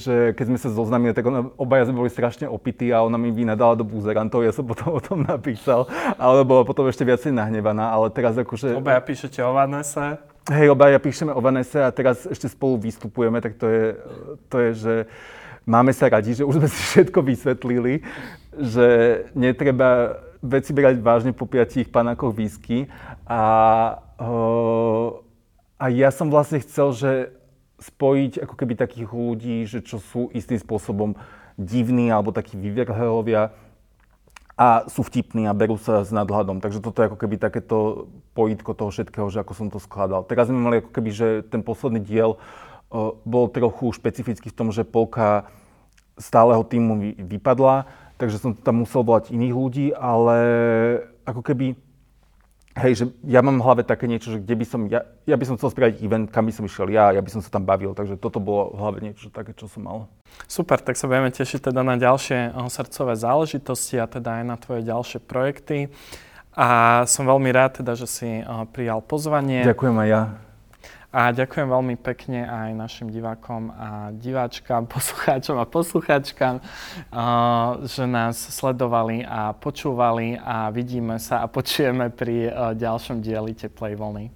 že 0.00 0.32
keď 0.32 0.44
sme 0.48 0.58
sa 0.58 0.68
zoznámili, 0.72 1.12
tak 1.12 1.28
ona, 1.28 1.52
obaja 1.60 1.92
sme 1.92 2.00
boli 2.00 2.08
strašne 2.08 2.48
opití 2.48 2.88
a 2.88 3.04
ona 3.04 3.20
mi 3.20 3.28
vynadala 3.28 3.76
do 3.76 3.84
buzerantov, 3.84 4.48
ja 4.48 4.52
som 4.56 4.64
potom 4.64 4.96
o 4.96 5.00
tom 5.04 5.28
napísal, 5.28 5.84
ale 6.16 6.40
bola 6.48 6.64
potom 6.64 6.88
ešte 6.88 7.04
viacej 7.04 7.36
nahnevaná, 7.36 7.92
ale 7.92 8.08
teraz 8.08 8.32
akože... 8.40 8.80
Obaja 8.80 9.04
píšete 9.04 9.44
o 9.44 9.52
Vanese? 9.52 10.16
Hej, 10.48 10.72
obaja 10.72 10.96
píšeme 10.96 11.36
o 11.36 11.40
Vanese 11.44 11.84
a 11.84 11.92
teraz 11.92 12.24
ešte 12.24 12.48
spolu 12.48 12.80
vystupujeme, 12.80 13.44
tak 13.44 13.60
to 13.60 13.68
je, 13.68 13.84
to 14.48 14.56
je 14.56 14.70
že 14.72 14.94
máme 15.66 15.92
sa 15.92 16.08
radi, 16.08 16.36
že 16.36 16.46
už 16.46 16.60
sme 16.60 16.68
si 16.68 16.80
všetko 16.94 17.20
vysvetlili, 17.24 18.04
že 18.56 18.86
netreba 19.32 20.20
veci 20.40 20.72
brať 20.72 21.00
vážne 21.00 21.32
po 21.36 21.44
piatich 21.44 21.92
panákoch 21.92 22.32
whisky. 22.32 22.88
A, 23.28 23.42
a 25.76 25.84
ja 25.92 26.08
som 26.10 26.32
vlastne 26.32 26.60
chcel, 26.64 26.92
že 26.96 27.12
spojiť 27.80 28.44
ako 28.44 28.54
keby 28.56 28.72
takých 28.76 29.08
ľudí, 29.08 29.64
že 29.64 29.80
čo 29.80 30.00
sú 30.00 30.28
istým 30.36 30.60
spôsobom 30.60 31.16
divní 31.56 32.12
alebo 32.12 32.32
takí 32.32 32.56
vyvrhelovia 32.56 33.52
a 34.60 34.84
sú 34.92 35.00
vtipní 35.00 35.48
a 35.48 35.56
berú 35.56 35.80
sa 35.80 36.04
s 36.04 36.12
nadhľadom. 36.12 36.60
Takže 36.60 36.84
toto 36.84 37.00
je 37.00 37.08
ako 37.08 37.16
keby 37.16 37.40
takéto 37.40 38.08
pojitko 38.36 38.76
toho 38.76 38.92
všetkého, 38.92 39.32
že 39.32 39.40
ako 39.40 39.52
som 39.56 39.68
to 39.72 39.80
skladal. 39.80 40.20
Teraz 40.28 40.52
sme 40.52 40.60
mali 40.60 40.84
ako 40.84 40.92
keby, 40.92 41.10
že 41.12 41.28
ten 41.48 41.64
posledný 41.64 42.04
diel 42.04 42.36
bol 43.22 43.46
trochu 43.48 43.94
špecifický 43.94 44.50
v 44.50 44.56
tom, 44.58 44.68
že 44.74 44.82
polka 44.82 45.46
stáleho 46.18 46.60
týmu 46.66 47.16
vypadla, 47.16 47.86
takže 48.20 48.36
som 48.36 48.52
tam 48.52 48.84
musel 48.84 49.06
volať 49.06 49.32
iných 49.32 49.54
ľudí, 49.54 49.86
ale 49.96 50.36
ako 51.24 51.40
keby, 51.40 51.78
hej, 52.76 52.92
že 52.92 53.04
ja 53.24 53.40
mám 53.40 53.56
v 53.56 53.64
hlave 53.64 53.82
také 53.86 54.04
niečo, 54.10 54.36
že 54.36 54.42
kde 54.42 54.54
by 54.58 54.66
som, 54.68 54.80
ja, 54.90 55.06
ja 55.24 55.36
by 55.38 55.44
som 55.48 55.56
chcel 55.56 55.72
spraviť 55.72 56.02
event, 56.04 56.28
kam 56.28 56.44
by 56.44 56.52
som 56.52 56.66
išiel 56.68 56.92
ja, 56.92 57.14
ja 57.14 57.22
by 57.22 57.30
som 57.32 57.40
sa 57.40 57.48
tam 57.48 57.64
bavil, 57.64 57.96
takže 57.96 58.20
toto 58.20 58.42
bolo 58.42 58.76
v 58.76 58.78
hlave 58.82 58.98
niečo 59.00 59.32
také, 59.32 59.56
čo 59.56 59.70
som 59.70 59.86
mal. 59.86 59.98
Super, 60.50 60.82
tak 60.82 60.98
sa 61.00 61.08
budeme 61.08 61.32
tešiť 61.32 61.72
teda 61.72 61.80
na 61.80 61.96
ďalšie 61.96 62.52
eh, 62.52 62.68
srdcové 62.68 63.16
záležitosti 63.16 63.96
a 63.96 64.10
teda 64.10 64.42
aj 64.42 64.44
na 64.44 64.56
tvoje 64.60 64.82
ďalšie 64.84 65.18
projekty. 65.24 65.88
A 66.50 67.02
som 67.06 67.30
veľmi 67.30 67.48
rád 67.54 67.80
teda, 67.80 67.94
že 67.94 68.10
si 68.10 68.42
eh, 68.42 68.46
prijal 68.74 69.00
pozvanie. 69.00 69.64
Ďakujem 69.64 69.96
aj 69.96 70.08
ja. 70.10 70.49
A 71.10 71.34
ďakujem 71.34 71.66
veľmi 71.66 71.98
pekne 71.98 72.46
aj 72.46 72.70
našim 72.70 73.10
divákom 73.10 73.74
a 73.74 74.14
diváčkam, 74.14 74.86
poslucháčom 74.94 75.58
a 75.58 75.66
poslucháčkam, 75.66 76.62
že 77.82 78.04
nás 78.06 78.38
sledovali 78.38 79.26
a 79.26 79.50
počúvali 79.50 80.38
a 80.38 80.70
vidíme 80.70 81.18
sa 81.18 81.42
a 81.42 81.50
počujeme 81.50 82.14
pri 82.14 82.54
ďalšom 82.78 83.18
dieli 83.18 83.58
Teplej 83.58 83.98
vlny. 83.98 84.30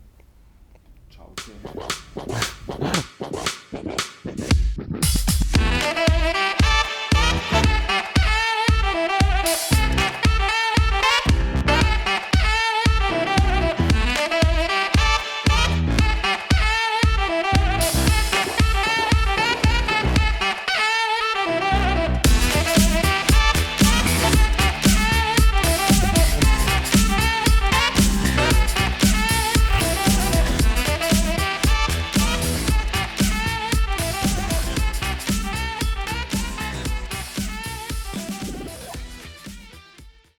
Čaute. 1.14 1.54